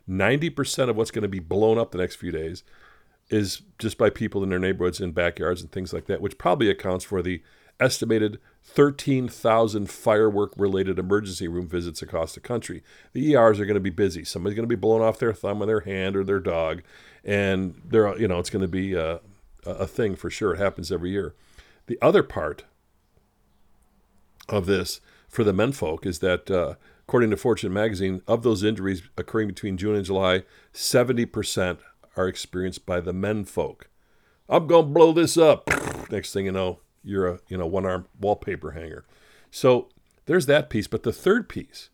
90% 0.10 0.90
of 0.90 0.96
what's 0.96 1.12
going 1.12 1.24
to 1.24 1.28
be 1.28 1.40
blown 1.40 1.78
up 1.78 1.92
the 1.92 1.98
next 1.98 2.16
few 2.16 2.32
days 2.32 2.64
is 3.30 3.62
just 3.78 3.98
by 3.98 4.10
people 4.10 4.42
in 4.42 4.50
their 4.50 4.58
neighborhoods 4.58 5.02
and 5.02 5.14
backyards 5.14 5.62
and 5.62 5.72
things 5.72 5.92
like 5.92 6.06
that, 6.06 6.22
which 6.22 6.38
probably 6.38 6.70
accounts 6.70 7.04
for 7.04 7.22
the 7.22 7.42
estimated 7.80 8.40
13,000 8.64 9.90
firework 9.90 10.54
related 10.58 10.98
emergency 10.98 11.48
room 11.48 11.68
visits 11.68 12.02
across 12.02 12.34
the 12.34 12.40
country. 12.40 12.82
The 13.12 13.34
ERs 13.34 13.60
are 13.60 13.66
going 13.66 13.76
to 13.76 13.82
be 13.82 13.90
busy. 13.90 14.24
Somebody's 14.24 14.56
going 14.56 14.68
to 14.68 14.76
be 14.76 14.80
blowing 14.80 15.04
off 15.04 15.20
their 15.20 15.34
thumb 15.34 15.62
or 15.62 15.66
their 15.66 15.82
hand 15.82 16.16
or 16.16 16.24
their 16.24 16.40
dog, 16.40 16.82
and 17.24 17.82
they're, 17.86 18.18
you 18.18 18.28
know, 18.28 18.40
it's 18.40 18.50
going 18.50 18.62
to 18.62 18.68
be 18.68 18.94
a, 18.94 19.20
a 19.66 19.86
thing 19.86 20.16
for 20.16 20.30
sure. 20.30 20.54
It 20.54 20.60
happens 20.60 20.92
every 20.92 21.12
year. 21.12 21.36
The 21.88 22.00
other 22.02 22.24
part 22.24 22.64
of 24.50 24.66
this 24.66 25.02
for 25.28 25.44
the 25.44 25.54
menfolk 25.54 26.06
is 26.06 26.20
that, 26.20 26.50
uh, 26.50 26.76
according 27.08 27.30
to 27.30 27.38
Fortune 27.38 27.72
magazine, 27.72 28.22
of 28.28 28.44
those 28.44 28.64
injuries 28.64 29.04
occurring 29.18 29.48
between 29.48 29.78
June 29.78 29.96
and 29.96 30.04
July, 30.04 30.44
70% 30.74 31.80
are 32.18 32.28
experienced 32.28 32.86
by 32.86 33.00
the 33.00 33.14
menfolk. 33.14 33.90
I'm 34.50 34.68
going 34.68 34.88
to 34.88 34.92
blow 34.92 35.14
this 35.14 35.38
up. 35.38 35.70
Next 36.12 36.34
thing 36.34 36.46
you 36.46 36.52
know, 36.52 36.80
you're 37.04 37.28
a 37.28 37.40
you 37.48 37.58
know 37.58 37.66
one 37.66 37.86
arm 37.86 38.08
wallpaper 38.20 38.72
hanger. 38.72 39.06
So 39.52 39.88
there's 40.26 40.46
that 40.48 40.70
piece. 40.70 40.88
But 40.88 41.04
the 41.04 41.14
third 41.14 41.48
piece 41.48 41.90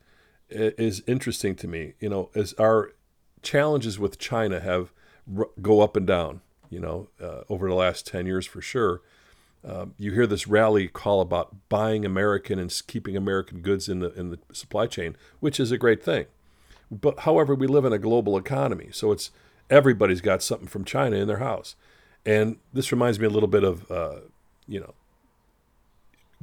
is 0.50 1.04
interesting 1.06 1.56
to 1.58 1.68
me. 1.68 1.94
You 2.00 2.10
know, 2.10 2.30
as 2.36 2.54
our 2.54 2.94
challenges 3.42 4.00
with 4.00 4.18
China 4.18 4.60
have 4.60 4.92
go 5.62 5.82
up 5.82 5.96
and 5.96 6.08
down. 6.08 6.42
You 6.70 6.80
know, 6.80 7.10
uh, 7.22 7.42
over 7.50 7.68
the 7.70 7.76
last 7.76 8.08
ten 8.08 8.26
years 8.26 8.48
for 8.48 8.62
sure. 8.62 9.02
Um, 9.66 9.94
you 9.98 10.12
hear 10.12 10.28
this 10.28 10.48
rally 10.48 10.88
call 10.88 11.22
about 11.22 11.56
buying 11.70 12.06
American 12.06 12.60
and 12.60 12.82
keeping 12.88 13.16
American 13.16 13.62
goods 13.62 13.88
in 13.88 14.00
the 14.00 14.12
in 14.14 14.30
the 14.30 14.40
supply 14.52 14.88
chain, 14.88 15.16
which 15.40 15.60
is 15.60 15.72
a 15.72 15.78
great 15.78 16.04
thing. 16.04 16.26
But 16.92 17.20
however, 17.22 17.56
we 17.56 17.68
live 17.68 17.86
in 17.86 17.94
a 17.94 17.98
global 17.98 18.38
economy, 18.38 18.90
so 18.92 19.12
it's 19.12 19.32
everybody's 19.70 20.22
got 20.22 20.44
something 20.44 20.68
from 20.68 20.84
China 20.84 21.16
in 21.16 21.28
their 21.28 21.38
house, 21.38 21.76
and 22.26 22.58
this 22.74 22.92
reminds 22.92 23.20
me 23.20 23.26
a 23.26 23.30
little 23.30 23.48
bit 23.48 23.64
of 23.64 23.90
uh, 23.90 24.20
you 24.68 24.80
know 24.80 24.94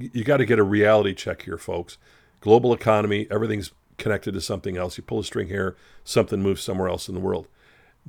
you 0.00 0.24
got 0.24 0.38
to 0.38 0.46
get 0.46 0.58
a 0.58 0.64
reality 0.64 1.14
check 1.14 1.42
here, 1.42 1.58
folks. 1.58 1.98
Global 2.40 2.72
economy, 2.72 3.26
everything's 3.30 3.72
connected 3.98 4.32
to 4.32 4.40
something 4.40 4.76
else. 4.76 4.96
You 4.96 5.02
pull 5.02 5.20
a 5.20 5.24
string 5.24 5.48
here, 5.48 5.76
something 6.04 6.42
moves 6.42 6.62
somewhere 6.62 6.88
else 6.88 7.08
in 7.08 7.14
the 7.14 7.20
world. 7.20 7.48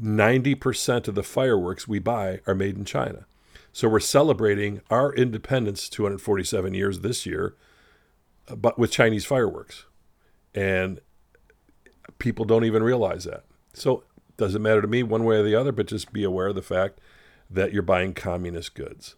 90% 0.02 1.10
of 1.10 1.16
the 1.16 1.24
fireworks 1.24 1.88
we 1.88 2.00
buy 2.00 2.40
are 2.48 2.56
made 2.56 2.78
in 2.78 2.86
China. 2.86 3.26
So 3.74 3.88
we're 3.88 4.00
celebrating 4.00 4.82
our 4.90 5.14
independence 5.14 5.88
247 5.90 6.74
years 6.74 7.00
this 7.00 7.26
year, 7.26 7.56
uh, 8.48 8.56
but 8.56 8.78
with 8.78 8.92
Chinese 8.92 9.26
fireworks. 9.26 9.86
And 10.54 11.00
people 12.20 12.46
don't 12.46 12.66
even 12.66 12.84
realize 12.84 13.24
that. 13.24 13.46
So 13.74 14.04
it 14.28 14.38
doesn't 14.38 14.62
matter 14.62 14.82
to 14.82 14.88
me 14.88 15.04
one 15.04 15.24
way 15.24 15.38
or 15.38 15.44
the 15.44 15.56
other, 15.56 15.72
but 15.72 15.88
just 15.88 16.12
be 16.12 16.24
aware 16.24 16.48
of 16.48 16.56
the 16.56 16.62
fact 16.62 17.00
that 17.50 17.74
you're 17.74 17.82
buying 17.82 18.14
communist 18.14 18.76
goods. 18.76 19.16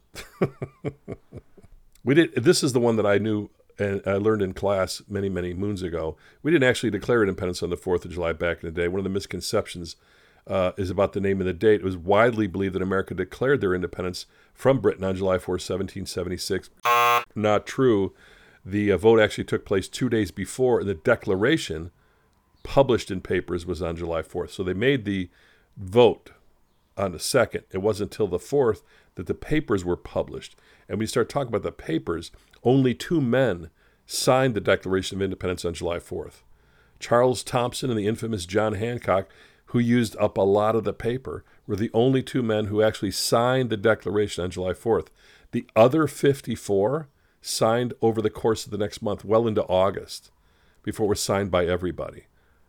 we 2.04 2.14
did 2.14 2.36
this 2.36 2.64
is 2.64 2.74
the 2.74 2.80
one 2.80 2.96
that 2.98 3.06
I 3.06 3.18
knew 3.18 3.50
and 3.80 4.02
I 4.06 4.14
learned 4.14 4.44
in 4.44 4.54
class 4.54 5.02
many, 5.08 5.30
many 5.30 5.54
moons 5.54 5.82
ago. 5.82 6.16
We 6.44 6.52
didn't 6.52 6.70
actually 6.70 6.92
declare 6.92 7.24
independence 7.24 7.64
on 7.64 7.72
the 7.72 7.78
4th 7.78 8.06
of 8.06 8.12
July 8.12 8.34
back 8.34 8.64
in 8.64 8.68
the 8.68 8.82
day. 8.82 8.88
One 8.88 9.00
of 9.00 9.04
the 9.04 9.10
misconceptions 9.10 9.96
uh, 10.48 10.72
is 10.78 10.90
about 10.90 11.14
the 11.14 11.22
name 11.22 11.40
of 11.40 11.46
the 11.46 11.54
date. 11.54 11.82
It 11.82 11.86
was 11.86 11.98
widely 11.98 12.48
believed 12.48 12.76
that 12.76 12.82
America 12.82 13.14
declared 13.14 13.62
their 13.62 13.74
independence 13.74 14.26
from 14.54 14.80
Britain 14.80 15.04
on 15.04 15.16
July 15.16 15.38
4, 15.38 15.54
1776. 15.54 16.70
Not 17.36 17.66
true. 17.66 18.14
The 18.66 18.92
uh, 18.92 18.98
vote 18.98 19.20
actually 19.20 19.46
took 19.46 19.66
place 19.66 19.88
two 19.88 20.10
days 20.10 20.32
before, 20.32 20.80
and 20.80 20.90
the 20.90 20.94
declaration 20.94 21.92
published 22.64 23.12
in 23.12 23.22
papers 23.22 23.66
was 23.66 23.82
on 23.82 23.96
July 23.96 24.22
4th. 24.22 24.52
So 24.52 24.64
they 24.64 24.74
made 24.74 25.06
the 25.06 25.30
vote 25.76 26.32
on 26.98 27.12
the 27.12 27.18
2nd. 27.18 27.64
It 27.72 27.80
wasn't 27.80 28.12
until 28.12 28.28
the 28.28 28.38
4th 28.38 28.82
that 29.16 29.28
the 29.28 29.34
papers 29.34 29.84
were 29.84 29.98
published. 29.98 30.56
And 30.88 31.00
we 31.00 31.06
start 31.06 31.30
talking 31.30 31.50
about 31.50 31.64
the 31.64 31.72
papers, 31.72 32.32
only 32.64 32.94
two 32.94 33.22
men 33.22 33.70
signed 34.06 34.54
the 34.54 34.62
Declaration 34.62 35.18
of 35.18 35.22
Independence 35.22 35.66
on 35.66 35.74
July 35.74 35.98
4th. 35.98 36.42
Charles 37.00 37.44
Thomson 37.44 37.90
and 37.90 38.00
the 38.00 38.08
infamous 38.08 38.46
John 38.46 38.74
Hancock 38.74 39.28
who 39.74 39.80
used 39.80 40.16
up 40.18 40.38
a 40.38 40.42
lot 40.42 40.76
of 40.76 40.84
the 40.84 40.94
paper, 40.94 41.44
were 41.66 41.76
the 41.76 41.90
only 41.96 42.22
two 42.22 42.44
men 42.44 42.66
who 42.66 42.84
actually 42.84 43.10
signed 43.10 43.72
the 43.72 43.76
Declaration 43.76 44.44
on 44.44 44.52
July 44.52 44.72
4th. 44.72 45.08
The 45.52 45.66
other 45.76 46.06
54 46.06 47.10
signed 47.42 47.96
over 48.00 48.22
the 48.22 48.30
course 48.30 48.66
of 48.66 48.72
the 48.72 48.78
next 48.78 49.02
month, 49.02 49.26
well 49.26 49.48
into 49.48 49.64
August, 49.64 50.30
before 50.84 51.08
it 51.08 51.10
was 51.10 51.22
signed 51.22 51.50
by 51.50 51.66
everybody. 51.66 52.26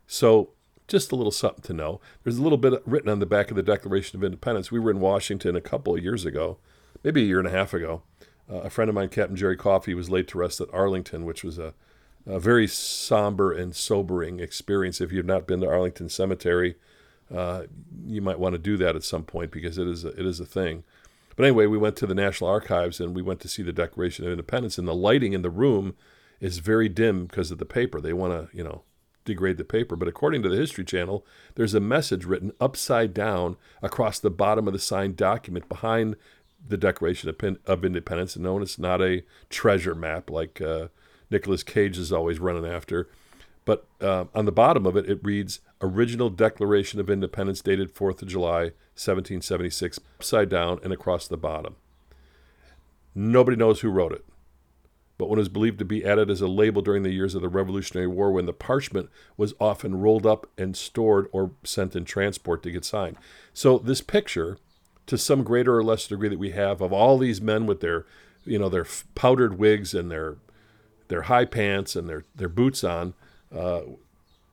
So, 0.07 0.53
just 0.88 1.12
a 1.12 1.17
little 1.17 1.31
something 1.31 1.62
to 1.64 1.75
know. 1.75 2.01
There's 2.23 2.38
a 2.38 2.43
little 2.43 2.57
bit 2.57 2.83
written 2.87 3.11
on 3.11 3.19
the 3.19 3.27
back 3.27 3.51
of 3.51 3.57
the 3.57 3.62
Declaration 3.62 4.19
of 4.19 4.25
Independence. 4.25 4.73
We 4.73 4.81
were 4.81 4.90
in 4.90 5.01
Washington 5.01 5.57
a 5.57 5.61
couple 5.61 5.95
of 5.95 6.03
years 6.03 6.25
ago, 6.25 6.57
maybe 7.03 7.21
a 7.23 7.27
year 7.27 7.38
and 7.38 7.49
a 7.49 7.51
half 7.51 7.75
ago. 7.75 8.03
Uh, 8.51 8.61
a 8.61 8.71
friend 8.71 8.88
of 8.88 8.95
mine, 8.95 9.11
Captain 9.11 9.37
Jerry 9.37 9.59
Coffee, 9.59 9.93
was 9.93 10.09
laid 10.09 10.27
to 10.29 10.38
rest 10.38 10.59
at 10.59 10.73
Arlington, 10.73 11.27
which 11.27 11.45
was 11.45 11.59
a, 11.59 11.75
a 12.27 12.40
very 12.40 12.67
somber 12.67 13.53
and 13.53 13.77
sobering 13.77 14.40
experience. 14.40 15.03
If 15.03 15.12
you've 15.12 15.27
not 15.27 15.47
been 15.47 15.61
to 15.61 15.69
Arlington 15.69 16.09
Cemetery, 16.09 16.77
uh, 17.33 17.65
you 18.07 18.21
might 18.21 18.39
want 18.39 18.55
to 18.55 18.59
do 18.59 18.77
that 18.79 18.97
at 18.97 19.05
some 19.05 19.25
point 19.25 19.51
because 19.51 19.79
it 19.79 19.87
is 19.87 20.05
a, 20.05 20.09
it 20.09 20.27
is 20.27 20.41
a 20.41 20.47
thing. 20.47 20.85
But 21.37 21.45
anyway, 21.47 21.67
we 21.67 21.79
went 21.79 21.97
to 21.97 22.07
the 22.07 22.15
National 22.15 22.51
Archives 22.51 23.01
and 23.01 23.15
we 23.15 23.23
went 23.23 23.41
to 23.41 23.49
see 23.49 23.63
the 23.63 23.73
Declaration 23.73 24.25
of 24.25 24.31
Independence, 24.31 24.79
and 24.79 24.87
the 24.87 24.95
lighting 24.95 25.33
in 25.33 25.43
the 25.43 25.51
room 25.51 25.97
is 26.41 26.59
very 26.59 26.89
dim 26.89 27.27
because 27.27 27.51
of 27.51 27.59
the 27.59 27.65
paper. 27.65 28.01
They 28.01 28.13
want 28.13 28.33
to, 28.51 28.57
you 28.57 28.63
know, 28.63 28.83
degrade 29.25 29.57
the 29.57 29.65
paper. 29.65 29.97
But 29.97 30.09
according 30.09 30.43
to 30.43 30.49
the 30.49 30.57
History 30.57 30.85
Channel, 30.85 31.27
there's 31.55 31.75
a 31.75 31.81
message 31.81 32.25
written 32.25 32.53
upside 32.61 33.15
down 33.15 33.57
across 33.83 34.19
the 34.19 34.31
bottom 34.31 34.67
of 34.67 34.73
the 34.73 34.79
signed 34.79 35.17
document 35.17 35.69
behind 35.69 36.17
the 36.67 36.77
Declaration 36.77 37.35
of 37.67 37.85
Independence, 37.85 38.37
and 38.37 38.45
known 38.45 38.63
it's 38.63 38.79
not 38.79 39.03
a 39.03 39.23
treasure 39.51 39.95
map 39.95 40.31
like 40.31 40.61
uh, 40.61 40.89
Cage 41.67 41.99
is 41.99 42.13
always 42.13 42.39
running 42.39 42.67
after. 42.67 43.09
But 43.65 43.87
uh, 44.01 44.27
on 44.35 44.45
the 44.45 44.53
bottom 44.53 44.87
of 44.87 44.97
it, 44.97 45.09
it 45.09 45.21
reads 45.23 45.61
Original 45.85 46.31
Declaration 46.31 46.99
of 46.99 47.11
Independence 47.11 47.61
dated 47.61 47.94
4th 47.94 48.23
of 48.23 48.29
July, 48.29 48.73
1776, 48.97 50.01
upside 50.18 50.49
down 50.49 50.81
and 50.83 50.92
across 50.92 51.29
the 51.29 51.37
bottom. 51.37 51.77
Nobody 53.14 53.57
knows 53.57 53.81
who 53.81 53.90
wrote 53.90 54.12
it. 54.12 54.25
But 55.18 55.29
one 55.29 55.38
is 55.38 55.49
believed 55.49 55.79
to 55.79 55.85
be 55.85 56.05
added 56.05 56.31
as 56.31 56.40
a 56.40 56.49
label 56.49 56.83
during 56.83 57.03
the 57.03 57.12
years 57.12 57.35
of 57.35 57.42
the 57.42 57.49
Revolutionary 57.49 58.09
War 58.09 58.33
when 58.33 58.47
the 58.47 58.53
parchment 58.53 59.11
was 59.37 59.55
often 59.61 60.01
rolled 60.01 60.27
up 60.27 60.49
and 60.59 60.77
stored 60.77 61.29
or 61.33 61.53
sent 61.62 61.94
in 61.94 62.05
transport 62.05 62.62
to 62.62 62.73
get 62.73 62.85
signed. 62.85 63.16
So 63.53 63.79
this 63.79 64.01
picture, 64.01 64.59
to 65.07 65.18
some 65.18 65.44
greater 65.44 65.77
or 65.77 65.85
lesser 65.85 66.09
degree 66.09 66.31
that 66.31 66.38
we 66.38 66.51
have 66.53 66.81
of 66.81 66.92
all 66.92 67.18
these 67.18 67.40
men 67.40 67.66
with 67.66 67.81
their, 67.81 68.07
you 68.44 68.59
know, 68.59 68.68
their 68.68 68.87
powdered 69.14 69.59
wigs 69.59 69.94
and 69.94 70.11
their 70.11 70.38
their 71.09 71.23
high 71.23 71.44
pants 71.44 71.94
and 71.94 72.09
their, 72.09 72.25
their 72.35 72.49
boots 72.49 72.83
on, 72.83 73.12
uh, 73.55 73.83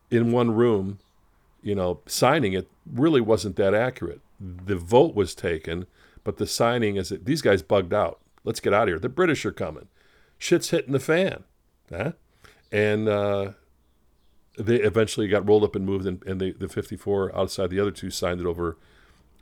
in 0.10 0.34
one 0.34 0.52
room, 0.52 1.00
you 1.62 1.76
know, 1.76 2.02
signing 2.06 2.54
it 2.54 2.70
really 2.92 3.22
wasn't 3.22 3.56
that 3.58 3.74
accurate. 3.74 4.22
The 4.40 4.76
vote 4.76 5.16
was 5.16 5.36
taken, 5.36 5.86
but 6.24 6.38
the 6.38 6.48
signing 6.48 6.96
is 6.96 7.10
that 7.10 7.26
these 7.26 7.42
guys 7.42 7.62
bugged 7.62 7.94
out. 7.94 8.20
Let's 8.44 8.60
get 8.60 8.74
out 8.74 8.84
of 8.84 8.90
here. 8.90 9.00
The 9.00 9.10
British 9.10 9.46
are 9.46 9.52
coming. 9.52 9.88
Shit's 10.38 10.72
hitting 10.72 10.94
the 10.94 11.00
fan. 11.00 11.44
Huh? 11.90 12.14
And 12.72 13.08
uh, 13.08 13.52
they 14.58 14.78
eventually 14.78 15.28
got 15.28 15.48
rolled 15.48 15.64
up 15.64 15.76
and 15.76 15.86
moved, 15.86 16.08
and, 16.08 16.24
and 16.26 16.42
they, 16.42 16.52
the 16.52 16.68
54 16.68 17.36
outside 17.38 17.70
the 17.70 17.80
other 17.80 17.92
two 17.92 18.10
signed 18.10 18.40
it 18.40 18.48
over 18.48 18.78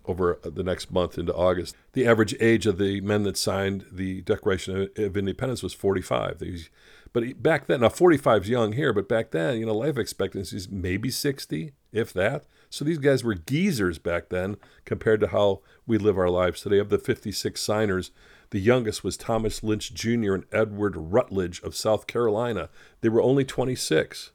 over 0.06 0.40
the 0.44 0.64
next 0.64 0.92
month 0.92 1.18
into 1.18 1.34
August. 1.34 1.76
The 1.94 2.08
average 2.08 2.36
age 2.40 2.66
of 2.66 2.78
the 2.78 3.02
men 3.02 3.24
that 3.24 3.38
signed 3.38 3.86
the 3.92 4.22
Declaration 4.22 4.90
of 4.98 5.18
Independence 5.18 5.62
was 5.62 5.74
45. 5.74 6.40
These 6.40 6.70
but 7.12 7.42
back 7.42 7.68
then, 7.68 7.82
now 7.82 7.90
45 7.90 8.44
is 8.44 8.50
young 8.50 8.74
here, 8.74 8.94
but 8.94 9.10
back 9.10 9.32
then, 9.32 9.58
you 9.58 9.66
know, 9.66 9.76
life 9.76 9.98
expectancy 9.98 10.56
is 10.56 10.70
maybe 10.70 11.10
60, 11.10 11.72
if 11.92 12.14
that. 12.14 12.46
So 12.70 12.86
these 12.86 13.00
guys 13.00 13.24
were 13.24 13.34
geezers 13.34 13.98
back 13.98 14.30
then 14.30 14.58
compared 14.86 15.20
to 15.22 15.30
how 15.30 15.62
we 15.88 15.98
live 15.98 16.20
our 16.20 16.30
lives 16.30 16.62
today. 16.62 16.78
Of 16.78 16.90
the 16.90 17.00
56 17.00 17.60
signers, 17.60 18.12
the 18.52 18.60
youngest 18.60 19.04
was 19.04 19.18
Thomas 19.18 19.64
Lynch 19.64 19.94
Jr. 19.94 20.36
and 20.36 20.46
Edward 20.52 20.96
Rutledge 20.96 21.62
of 21.62 21.76
South 21.76 22.06
Carolina. 22.06 22.70
They 23.02 23.10
were 23.10 23.24
only 23.24 23.44
26. 23.44 24.32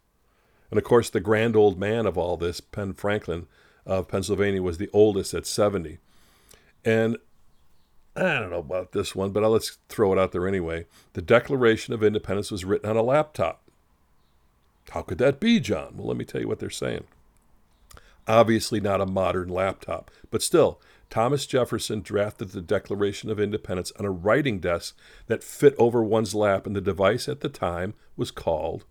And 0.70 0.78
of 0.78 0.84
course, 0.84 1.10
the 1.10 1.20
grand 1.20 1.54
old 1.54 1.78
man 1.78 2.06
of 2.06 2.18
all 2.18 2.36
this, 2.36 2.60
Ben 2.60 2.92
Franklin 2.94 3.46
of 3.86 4.08
Pennsylvania, 4.08 4.62
was 4.62 4.78
the 4.78 4.90
oldest 4.92 5.34
at 5.34 5.46
70. 5.46 5.98
And 6.84 7.16
I 8.16 8.38
don't 8.38 8.50
know 8.50 8.58
about 8.58 8.92
this 8.92 9.14
one, 9.14 9.30
but 9.30 9.42
let's 9.42 9.78
throw 9.88 10.12
it 10.12 10.18
out 10.18 10.32
there 10.32 10.46
anyway. 10.46 10.86
The 11.14 11.22
Declaration 11.22 11.94
of 11.94 12.02
Independence 12.02 12.50
was 12.50 12.64
written 12.64 12.88
on 12.88 12.96
a 12.96 13.02
laptop. 13.02 13.62
How 14.90 15.02
could 15.02 15.18
that 15.18 15.40
be, 15.40 15.60
John? 15.60 15.96
Well, 15.96 16.06
let 16.08 16.16
me 16.16 16.24
tell 16.24 16.40
you 16.40 16.48
what 16.48 16.58
they're 16.60 16.70
saying. 16.70 17.04
Obviously, 18.28 18.80
not 18.80 19.00
a 19.00 19.06
modern 19.06 19.48
laptop, 19.48 20.10
but 20.30 20.42
still, 20.42 20.80
Thomas 21.10 21.46
Jefferson 21.46 22.00
drafted 22.00 22.50
the 22.50 22.60
Declaration 22.60 23.30
of 23.30 23.38
Independence 23.38 23.92
on 23.98 24.04
a 24.04 24.10
writing 24.10 24.60
desk 24.60 24.96
that 25.26 25.44
fit 25.44 25.74
over 25.78 26.02
one's 26.02 26.34
lap, 26.34 26.66
and 26.66 26.74
the 26.74 26.80
device 26.80 27.28
at 27.28 27.40
the 27.40 27.48
time 27.48 27.94
was 28.16 28.30
called 28.30 28.84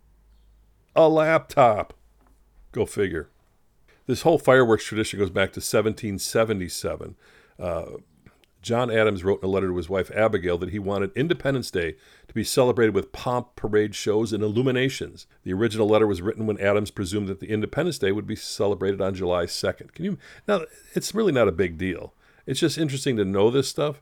a 0.95 1.10
laptop. 1.10 1.93
Go 2.71 2.86
figure. 2.86 3.29
This 4.06 4.24
whole 4.24 4.38
fireworks 4.38 4.86
tradition 4.86 5.20
goes 5.20 5.30
back 5.30 5.54
to 5.54 5.60
1777. 5.60 7.16
Uh, 7.60 7.86
John 8.62 8.89
Adams 8.89 9.24
wrote 9.26 9.44
in 9.44 9.50
a 9.50 9.52
letter 9.52 9.68
to 9.68 9.76
his 9.76 9.89
wife 9.89 10.10
Abigail 10.12 10.58
that 10.58 10.70
he 10.70 10.80
wanted 10.80 11.12
Independence 11.16 11.70
Day 11.70 11.96
to 12.28 12.34
be 12.34 12.46
celebrated 12.46 12.96
with 12.96 13.12
pomp, 13.12 13.58
parade 13.58 13.94
shows, 13.94 14.32
and 14.32 14.42
illuminations. 14.42 15.28
The 15.44 15.52
original 15.52 15.88
letter 15.88 16.08
was 16.08 16.22
written 16.22 16.48
when 16.48 16.60
Adams 16.60 16.89
presumed 16.89 17.28
that 17.28 17.42
the 17.42 17.50
Independence 17.50 17.98
Day 17.98 18.13
would 18.13 18.26
be 18.26 18.38
celebrated 18.38 19.02
on 19.02 19.16
July 19.16 19.46
2nd. 19.46 19.94
Can 19.94 20.06
you 20.06 20.18
now? 20.48 20.62
It's 20.94 21.13
really 21.13 21.34
not 21.34 21.50
a 21.50 21.54
big 21.54 21.78
deal. 21.78 22.13
It's 22.46 22.60
just 22.62 22.78
interesting 22.78 23.18
to 23.18 23.26
know 23.26 23.52
this 23.52 23.68
stuff. 23.68 24.02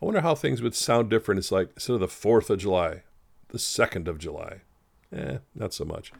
I 0.00 0.04
wonder 0.04 0.20
how 0.20 0.36
things 0.36 0.62
would 0.62 0.74
sound 0.74 1.10
different. 1.10 1.40
It's 1.40 1.52
like 1.52 1.70
instead 1.74 1.94
of 1.94 2.00
the 2.00 2.06
4th 2.06 2.48
of 2.48 2.58
July, 2.58 3.02
the 3.48 3.58
2nd 3.58 4.06
of 4.06 4.18
July. 4.18 4.62
Eh, 5.12 5.38
not 5.54 5.74
so 5.74 5.84
much. 5.84 6.12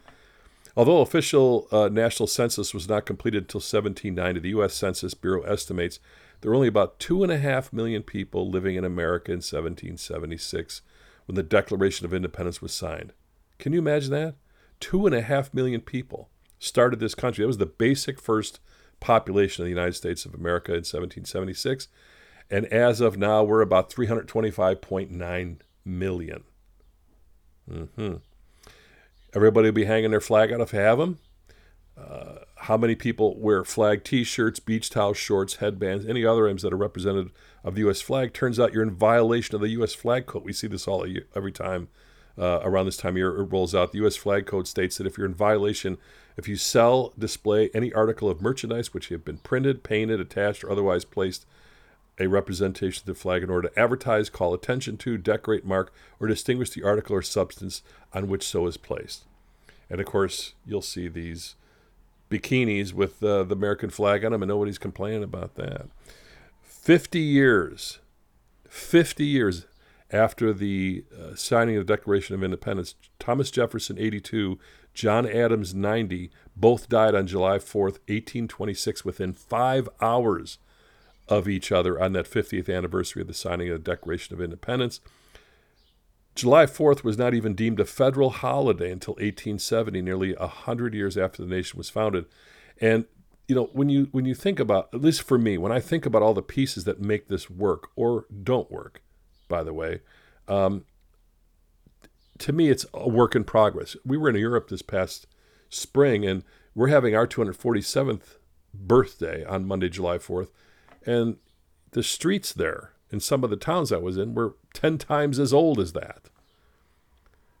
Although 0.75 1.01
official 1.01 1.67
uh, 1.71 1.89
national 1.89 2.27
census 2.27 2.73
was 2.73 2.87
not 2.87 3.05
completed 3.05 3.43
until 3.43 3.59
1790, 3.59 4.39
the 4.39 4.49
U.S. 4.49 4.73
Census 4.73 5.13
Bureau 5.13 5.41
estimates 5.43 5.99
there 6.41 6.49
were 6.49 6.55
only 6.55 6.67
about 6.67 6.99
two 6.99 7.23
and 7.23 7.31
a 7.31 7.37
half 7.37 7.71
million 7.71 8.03
people 8.03 8.49
living 8.49 8.75
in 8.75 8.83
America 8.83 9.31
in 9.31 9.37
1776 9.37 10.81
when 11.25 11.35
the 11.35 11.43
Declaration 11.43 12.05
of 12.05 12.13
Independence 12.13 12.61
was 12.61 12.73
signed. 12.73 13.13
Can 13.59 13.73
you 13.73 13.79
imagine 13.79 14.11
that? 14.11 14.35
Two 14.79 15.05
and 15.05 15.13
a 15.13 15.21
half 15.21 15.53
million 15.53 15.81
people 15.81 16.29
started 16.57 16.99
this 16.99 17.15
country. 17.15 17.43
That 17.43 17.47
was 17.47 17.57
the 17.59 17.65
basic 17.67 18.19
first 18.19 18.59
population 18.99 19.61
of 19.61 19.65
the 19.65 19.71
United 19.71 19.93
States 19.93 20.25
of 20.25 20.33
America 20.33 20.71
in 20.71 20.77
1776. 20.77 21.87
And 22.49 22.65
as 22.65 23.01
of 23.01 23.17
now, 23.17 23.43
we're 23.43 23.61
about 23.61 23.91
325.9 23.91 25.57
million. 25.85 26.43
Mm-hmm. 27.69 28.15
Everybody 29.33 29.67
will 29.67 29.73
be 29.73 29.85
hanging 29.85 30.11
their 30.11 30.21
flag 30.21 30.51
out 30.51 30.61
if 30.61 30.71
they 30.71 30.79
have 30.79 30.97
them. 30.97 31.19
Uh, 31.97 32.39
how 32.55 32.77
many 32.77 32.95
people 32.95 33.39
wear 33.39 33.63
flag 33.63 34.03
T-shirts, 34.03 34.59
beach 34.59 34.89
towels, 34.89 35.17
shorts, 35.17 35.55
headbands, 35.55 36.05
any 36.05 36.25
other 36.25 36.47
items 36.47 36.61
that 36.61 36.73
are 36.73 36.77
representative 36.77 37.31
of 37.63 37.75
the 37.75 37.81
U.S. 37.81 38.01
flag? 38.01 38.33
Turns 38.33 38.59
out 38.59 38.73
you're 38.73 38.83
in 38.83 38.91
violation 38.91 39.55
of 39.55 39.61
the 39.61 39.69
U.S. 39.69 39.93
flag 39.93 40.25
code. 40.25 40.43
We 40.43 40.53
see 40.53 40.67
this 40.67 40.87
all 40.87 41.05
every 41.35 41.51
time 41.51 41.89
uh, 42.37 42.59
around 42.63 42.85
this 42.85 42.97
time 42.97 43.13
of 43.13 43.17
year 43.17 43.35
it 43.37 43.45
rolls 43.45 43.75
out. 43.75 43.91
The 43.91 43.99
U.S. 43.99 44.15
flag 44.15 44.45
code 44.45 44.67
states 44.67 44.97
that 44.97 45.07
if 45.07 45.17
you're 45.17 45.27
in 45.27 45.33
violation, 45.33 45.97
if 46.37 46.47
you 46.47 46.55
sell, 46.55 47.13
display 47.17 47.69
any 47.73 47.93
article 47.93 48.29
of 48.29 48.41
merchandise 48.41 48.93
which 48.93 49.09
have 49.09 49.25
been 49.25 49.37
printed, 49.37 49.83
painted, 49.83 50.19
attached, 50.19 50.63
or 50.63 50.71
otherwise 50.71 51.05
placed 51.05 51.45
a 52.21 52.27
representation 52.27 53.01
of 53.01 53.05
the 53.07 53.19
flag 53.19 53.41
in 53.41 53.49
order 53.49 53.67
to 53.67 53.79
advertise, 53.79 54.29
call 54.29 54.53
attention 54.53 54.95
to, 54.97 55.17
decorate, 55.17 55.65
mark, 55.65 55.91
or 56.19 56.27
distinguish 56.27 56.69
the 56.69 56.83
article 56.83 57.15
or 57.15 57.21
substance 57.23 57.81
on 58.13 58.27
which 58.27 58.47
so 58.47 58.67
is 58.67 58.77
placed. 58.77 59.23
And 59.89 59.99
of 59.99 60.05
course, 60.05 60.53
you'll 60.65 60.83
see 60.83 61.07
these 61.07 61.55
bikinis 62.29 62.93
with 62.93 63.23
uh, 63.23 63.43
the 63.43 63.55
American 63.55 63.89
flag 63.89 64.23
on 64.23 64.31
them, 64.31 64.43
and 64.43 64.49
nobody's 64.49 64.77
complaining 64.77 65.23
about 65.23 65.55
that. 65.55 65.87
50 66.61 67.19
years, 67.19 67.99
50 68.69 69.25
years 69.25 69.65
after 70.11 70.53
the 70.53 71.03
uh, 71.17 71.35
signing 71.35 71.75
of 71.75 71.87
the 71.87 71.93
Declaration 71.93 72.35
of 72.35 72.43
Independence, 72.43 72.93
Thomas 73.17 73.49
Jefferson, 73.49 73.97
82, 73.97 74.59
John 74.93 75.27
Adams, 75.27 75.73
90, 75.73 76.29
both 76.55 76.87
died 76.87 77.15
on 77.15 77.25
July 77.25 77.57
4th, 77.57 77.97
1826, 78.07 79.03
within 79.03 79.33
five 79.33 79.89
hours 79.99 80.59
of 81.31 81.47
each 81.47 81.71
other 81.71 81.99
on 81.99 82.11
that 82.11 82.29
50th 82.29 82.69
anniversary 82.75 83.21
of 83.21 83.27
the 83.27 83.33
signing 83.33 83.69
of 83.69 83.83
the 83.83 83.91
Declaration 83.91 84.35
of 84.35 84.41
Independence. 84.41 84.99
July 86.35 86.65
4th 86.65 87.03
was 87.03 87.17
not 87.17 87.33
even 87.33 87.55
deemed 87.55 87.79
a 87.79 87.85
federal 87.85 88.29
holiday 88.29 88.91
until 88.91 89.13
1870, 89.13 90.01
nearly 90.01 90.33
100 90.33 90.93
years 90.93 91.17
after 91.17 91.41
the 91.41 91.47
nation 91.47 91.77
was 91.77 91.89
founded. 91.89 92.25
And 92.79 93.05
you 93.47 93.55
know, 93.55 93.69
when 93.73 93.89
you 93.89 94.07
when 94.11 94.25
you 94.25 94.35
think 94.35 94.59
about 94.59 94.89
at 94.93 95.01
least 95.01 95.23
for 95.23 95.37
me, 95.37 95.57
when 95.57 95.71
I 95.71 95.79
think 95.79 96.05
about 96.05 96.21
all 96.21 96.33
the 96.33 96.41
pieces 96.41 96.83
that 96.85 97.01
make 97.01 97.27
this 97.27 97.49
work 97.49 97.89
or 97.95 98.25
don't 98.43 98.71
work, 98.71 99.01
by 99.49 99.63
the 99.63 99.73
way, 99.73 100.01
um, 100.47 100.85
to 102.39 102.53
me 102.53 102.69
it's 102.69 102.85
a 102.93 103.09
work 103.09 103.35
in 103.35 103.43
progress. 103.43 103.97
We 104.05 104.17
were 104.17 104.29
in 104.29 104.35
Europe 104.35 104.69
this 104.69 104.81
past 104.81 105.27
spring, 105.69 106.25
and 106.25 106.43
we're 106.75 106.87
having 106.87 107.15
our 107.15 107.27
247th 107.27 108.37
birthday 108.73 109.43
on 109.43 109.65
Monday, 109.65 109.89
July 109.89 110.17
4th, 110.17 110.49
and 111.05 111.37
the 111.91 112.03
streets 112.03 112.53
there 112.53 112.93
in 113.11 113.19
some 113.19 113.43
of 113.43 113.49
the 113.49 113.57
towns 113.57 113.91
I 113.91 113.97
was 113.97 114.17
in 114.17 114.33
were 114.33 114.55
10 114.73 114.97
times 114.97 115.39
as 115.39 115.53
old 115.53 115.79
as 115.79 115.93
that. 115.93 116.29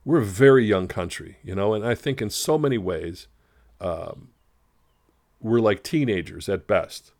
We're 0.03 0.21
a 0.21 0.25
very 0.25 0.65
young 0.65 0.87
country, 0.87 1.37
you 1.43 1.53
know, 1.53 1.73
and 1.73 1.85
I 1.85 1.93
think 1.93 2.21
in 2.21 2.29
so 2.29 2.57
many 2.57 2.77
ways, 2.77 3.27
um, 3.79 4.29
we're 5.39 5.59
like 5.59 5.83
teenagers 5.83 6.49
at 6.49 6.67
best. 6.67 7.11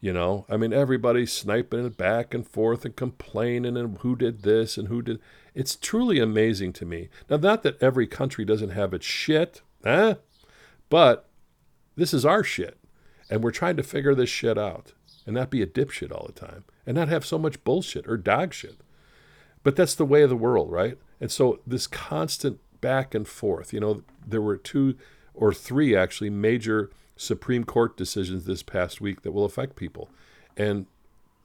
You 0.00 0.12
know, 0.12 0.44
I 0.50 0.58
mean, 0.58 0.74
everybody's 0.74 1.32
sniping 1.32 1.86
it 1.86 1.96
back 1.96 2.34
and 2.34 2.46
forth 2.46 2.84
and 2.84 2.94
complaining 2.94 3.76
and 3.76 3.96
who 3.98 4.14
did 4.16 4.42
this 4.42 4.76
and 4.76 4.88
who 4.88 5.00
did. 5.00 5.18
It's 5.54 5.76
truly 5.76 6.20
amazing 6.20 6.74
to 6.74 6.84
me. 6.84 7.08
Now, 7.30 7.38
not 7.38 7.62
that 7.62 7.82
every 7.82 8.06
country 8.06 8.44
doesn't 8.44 8.70
have 8.70 8.92
its 8.92 9.06
shit, 9.06 9.62
eh? 9.82 10.16
But 10.90 11.26
this 11.96 12.12
is 12.12 12.26
our 12.26 12.44
shit. 12.44 12.78
And 13.30 13.42
we're 13.42 13.50
trying 13.50 13.78
to 13.78 13.82
figure 13.82 14.14
this 14.14 14.28
shit 14.28 14.58
out 14.58 14.92
and 15.26 15.34
not 15.34 15.50
be 15.50 15.62
a 15.62 15.66
dipshit 15.66 16.12
all 16.12 16.26
the 16.26 16.46
time 16.46 16.64
and 16.86 16.96
not 16.96 17.08
have 17.08 17.24
so 17.24 17.38
much 17.38 17.62
bullshit 17.64 18.06
or 18.06 18.16
dog 18.16 18.52
shit. 18.52 18.80
But 19.62 19.76
that's 19.76 19.94
the 19.94 20.04
way 20.04 20.22
of 20.22 20.28
the 20.28 20.36
world, 20.36 20.70
right? 20.70 20.98
And 21.20 21.30
so 21.30 21.60
this 21.66 21.86
constant 21.86 22.58
back 22.80 23.14
and 23.14 23.26
forth, 23.26 23.72
you 23.72 23.80
know, 23.80 24.02
there 24.26 24.42
were 24.42 24.56
two 24.56 24.96
or 25.32 25.54
three 25.54 25.96
actually 25.96 26.30
major 26.30 26.90
Supreme 27.16 27.64
Court 27.64 27.96
decisions 27.96 28.44
this 28.44 28.62
past 28.62 29.00
week 29.00 29.22
that 29.22 29.32
will 29.32 29.44
affect 29.44 29.76
people. 29.76 30.10
And 30.56 30.86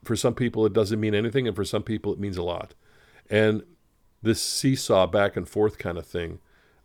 for 0.03 0.15
some 0.15 0.33
people, 0.33 0.65
it 0.65 0.73
doesn't 0.73 0.99
mean 0.99 1.15
anything, 1.15 1.47
and 1.47 1.55
for 1.55 1.65
some 1.65 1.83
people, 1.83 2.13
it 2.13 2.19
means 2.19 2.37
a 2.37 2.43
lot. 2.43 2.73
And 3.29 3.63
this 4.21 4.41
seesaw 4.41 5.07
back 5.07 5.37
and 5.37 5.47
forth 5.47 5.77
kind 5.77 5.97
of 5.97 6.05
thing 6.05 6.39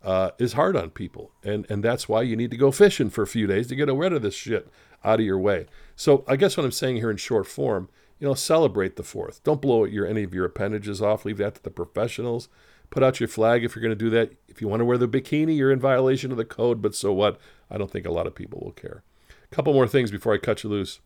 uh, 0.05 0.31
is 0.38 0.53
hard 0.53 0.77
on 0.77 0.90
people. 0.90 1.33
And, 1.43 1.67
and 1.71 1.83
that's 1.83 2.09
why 2.09 2.23
you 2.23 2.37
need 2.37 2.51
to 2.51 2.57
go 2.57 2.71
fishing 2.71 3.11
for 3.11 3.23
a 3.23 3.27
few 3.27 3.47
days 3.47 3.67
to 3.69 3.77
get 3.77 3.93
rid 3.93 4.12
of 4.12 4.23
this 4.23 4.35
shit 4.35 4.69
out 5.03 5.21
of 5.21 5.27
your 5.27 5.38
way. 5.38 5.67
So 5.97 6.25
I 6.29 6.37
guess 6.37 6.57
what 6.57 6.64
I'm 6.64 6.73
saying 6.73 6.97
here 6.97 7.11
in 7.11 7.17
short 7.17 7.47
form, 7.47 7.88
you 8.19 8.29
know, 8.29 8.35
celebrate 8.35 8.97
the 8.97 9.03
fourth. 9.03 9.43
Don't 9.43 9.62
blow 9.62 9.85
your 9.85 10.07
any 10.07 10.23
of 10.23 10.35
your 10.35 10.45
appendages 10.45 11.03
off. 11.03 11.25
Leave 11.25 11.38
that 11.38 11.57
to 11.57 11.62
the 11.62 11.71
professionals. 11.71 12.49
Put 12.90 13.03
out 13.03 13.19
your 13.19 13.29
flag 13.29 13.64
if 13.64 13.75
you're 13.75 13.83
going 13.83 13.97
to 13.97 14.05
do 14.05 14.11
that. 14.11 14.33
If 14.47 14.61
you 14.61 14.69
want 14.69 14.81
to 14.81 14.85
wear 14.85 14.99
the 14.99 15.09
bikini, 15.09 15.57
you're 15.57 15.73
in 15.73 15.81
violation 15.81 16.31
of 16.31 16.37
the 16.37 16.45
code, 16.45 16.81
but 16.81 16.95
so 16.95 17.12
what? 17.12 17.40
I 17.71 17.79
don't 17.79 17.90
think 17.90 18.07
a 18.07 18.12
lot 18.12 18.27
of 18.27 18.35
people 18.35 18.61
will 18.62 18.73
care. 18.73 19.03
A 19.51 19.55
couple 19.55 19.73
more 19.73 19.88
things 19.88 20.11
before 20.11 20.35
I 20.35 20.38
cut 20.38 20.62
you 20.62 20.71
loose. 20.71 21.01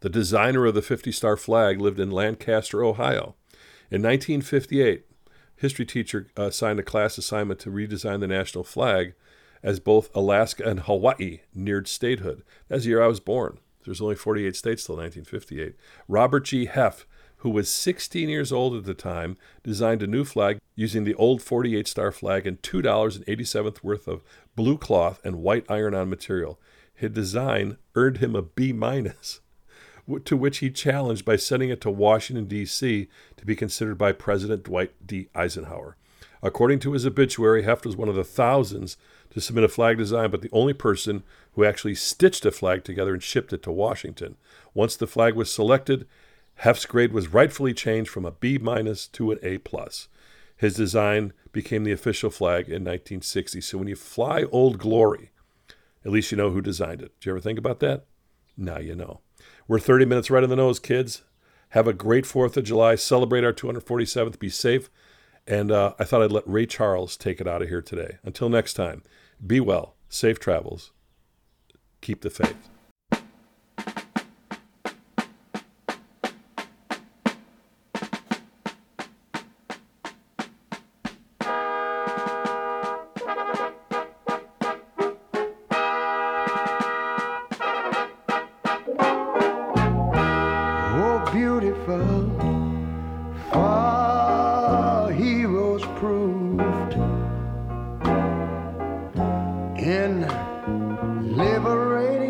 The 0.00 0.10
designer 0.10 0.66
of 0.66 0.74
the 0.74 0.82
50 0.82 1.12
star 1.12 1.36
flag 1.36 1.80
lived 1.80 2.00
in 2.00 2.10
Lancaster, 2.10 2.84
Ohio. 2.84 3.34
In 3.90 4.02
1958, 4.02 5.04
history 5.58 5.84
teacher 5.84 6.28
uh, 6.36 6.50
signed 6.50 6.78
a 6.78 6.84
class 6.84 7.18
assignment 7.18 7.60
to 7.60 7.70
redesign 7.70 8.20
the 8.20 8.26
national 8.26 8.64
flag 8.64 9.14
as 9.62 9.80
both 9.80 10.14
Alaska 10.14 10.68
and 10.68 10.80
Hawaii 10.80 11.40
neared 11.54 11.88
statehood. 11.88 12.42
That's 12.68 12.84
the 12.84 12.90
year 12.90 13.02
I 13.02 13.08
was 13.08 13.20
born. 13.20 13.58
There's 13.84 14.00
only 14.00 14.14
48 14.14 14.54
states 14.54 14.84
till 14.84 14.96
1958. 14.96 15.74
Robert 16.06 16.44
G. 16.44 16.66
Heft, 16.66 17.06
who 17.38 17.50
was 17.50 17.68
16 17.68 18.28
years 18.28 18.52
old 18.52 18.74
at 18.74 18.84
the 18.84 18.94
time, 18.94 19.36
designed 19.62 20.02
a 20.02 20.06
new 20.06 20.24
flag 20.24 20.58
using 20.74 21.04
the 21.04 21.14
old 21.14 21.42
48 21.42 21.88
star 21.88 22.12
flag 22.12 22.46
and 22.46 22.60
$2.87 22.62 23.82
worth 23.82 24.06
of 24.06 24.22
blue 24.54 24.78
cloth 24.78 25.20
and 25.24 25.36
white 25.36 25.64
iron 25.68 25.94
on 25.94 26.10
material. 26.10 26.60
His 26.94 27.10
design 27.10 27.78
earned 27.94 28.18
him 28.18 28.34
a 28.34 28.42
B 28.42 28.72
minus, 28.72 29.40
to 30.24 30.36
which 30.36 30.58
he 30.58 30.70
challenged 30.70 31.24
by 31.24 31.36
sending 31.36 31.70
it 31.70 31.80
to 31.82 31.90
Washington, 31.90 32.46
D.C. 32.46 33.08
to 33.36 33.46
be 33.46 33.56
considered 33.56 33.98
by 33.98 34.12
President 34.12 34.64
Dwight 34.64 34.92
D. 35.04 35.28
Eisenhower. 35.34 35.96
According 36.42 36.78
to 36.80 36.92
his 36.92 37.04
obituary, 37.04 37.62
Heft 37.62 37.84
was 37.84 37.96
one 37.96 38.08
of 38.08 38.14
the 38.14 38.24
thousands 38.24 38.96
to 39.30 39.40
submit 39.40 39.64
a 39.64 39.68
flag 39.68 39.98
design, 39.98 40.30
but 40.30 40.42
the 40.42 40.50
only 40.52 40.72
person 40.72 41.22
who 41.52 41.64
actually 41.64 41.94
stitched 41.94 42.46
a 42.46 42.50
flag 42.50 42.84
together 42.84 43.12
and 43.12 43.22
shipped 43.22 43.52
it 43.52 43.62
to 43.64 43.72
Washington. 43.72 44.36
Once 44.74 44.96
the 44.96 45.06
flag 45.06 45.34
was 45.34 45.52
selected, 45.52 46.06
Heft's 46.62 46.86
grade 46.86 47.12
was 47.12 47.28
rightfully 47.28 47.74
changed 47.74 48.10
from 48.10 48.24
a 48.24 48.32
B 48.32 48.58
minus 48.58 49.06
to 49.08 49.30
an 49.32 49.38
A 49.42 49.58
plus. 49.58 50.08
His 50.56 50.74
design 50.74 51.32
became 51.52 51.84
the 51.84 51.92
official 51.92 52.30
flag 52.30 52.66
in 52.66 52.84
1960. 52.84 53.60
So 53.60 53.78
when 53.78 53.88
you 53.88 53.96
fly 53.96 54.44
Old 54.50 54.78
Glory, 54.78 55.30
at 56.04 56.10
least 56.10 56.30
you 56.30 56.36
know 56.36 56.50
who 56.50 56.60
designed 56.60 57.00
it. 57.00 57.18
Did 57.20 57.26
you 57.26 57.32
ever 57.32 57.40
think 57.40 57.58
about 57.58 57.80
that? 57.80 58.06
Now 58.56 58.78
you 58.78 58.96
know. 58.96 59.20
We're 59.68 59.78
30 59.78 60.06
minutes 60.06 60.30
right 60.30 60.42
in 60.42 60.48
the 60.48 60.56
nose, 60.56 60.78
kids. 60.78 61.22
Have 61.70 61.86
a 61.86 61.92
great 61.92 62.24
4th 62.24 62.56
of 62.56 62.64
July. 62.64 62.94
Celebrate 62.94 63.44
our 63.44 63.52
247th. 63.52 64.38
Be 64.38 64.48
safe. 64.48 64.88
And 65.46 65.70
uh, 65.70 65.92
I 65.98 66.04
thought 66.04 66.22
I'd 66.22 66.32
let 66.32 66.48
Ray 66.48 66.64
Charles 66.64 67.18
take 67.18 67.38
it 67.38 67.46
out 67.46 67.60
of 67.60 67.68
here 67.68 67.82
today. 67.82 68.16
Until 68.22 68.48
next 68.48 68.74
time, 68.74 69.02
be 69.46 69.60
well, 69.60 69.94
safe 70.08 70.38
travels, 70.38 70.92
keep 72.00 72.22
the 72.22 72.30
faith. 72.30 72.68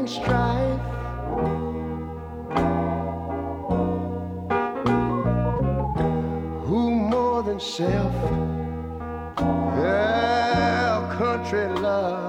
strife. 0.09 0.81
Who 6.65 6.91
more 6.91 7.43
than 7.43 7.61
self, 7.61 8.15
their 9.77 11.17
country 11.19 11.69
love? 11.69 12.28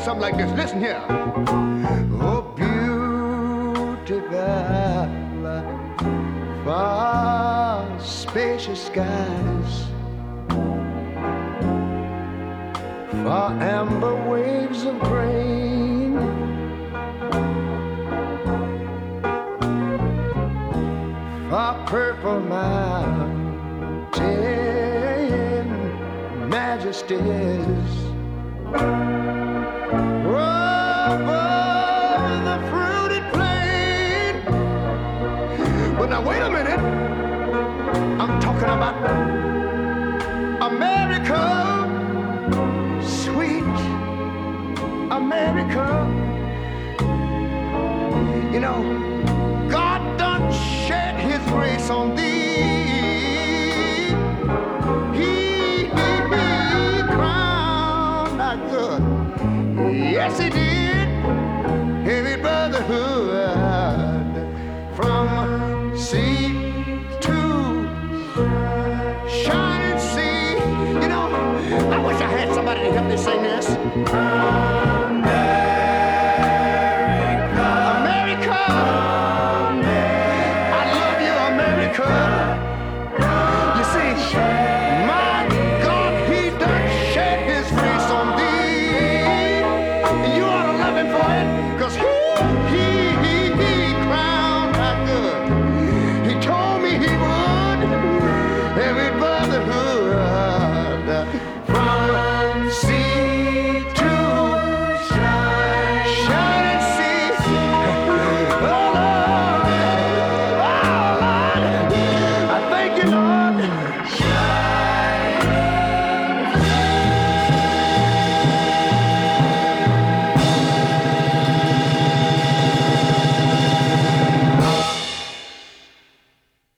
something 0.00 0.22
like 0.22 0.36
this. 0.36 0.50
Listen 0.52 0.78
here. 0.80 1.02
Oh, 2.20 2.42
beautiful, 2.56 3.06
far 6.64 8.00
spacious 8.00 8.86
skies, 8.86 9.84
far 13.24 13.52
amber 13.60 14.14
waves 14.28 14.84
of 14.84 14.98
grain. 15.00 16.16
Far 21.50 21.74
purple 21.86 22.40
mountain 22.40 23.36
majesties. 26.48 27.75
miracle. 45.52 46.06
You 48.52 48.60
know, 48.60 49.68
God 49.68 50.18
done 50.18 50.52
shed 50.52 51.14
his 51.20 51.40
grace 51.50 51.90
on 51.90 52.14
thee. 52.14 52.26
He, 55.18 55.88
crowned 57.14 58.40
thy 58.40 58.56
good. 58.70 59.02
Yes, 59.94 60.38
he 60.38 60.50
did. 60.50 61.08
Heavy 62.04 62.40
brotherhood 62.40 63.56
from 64.96 65.96
sea. 65.98 66.55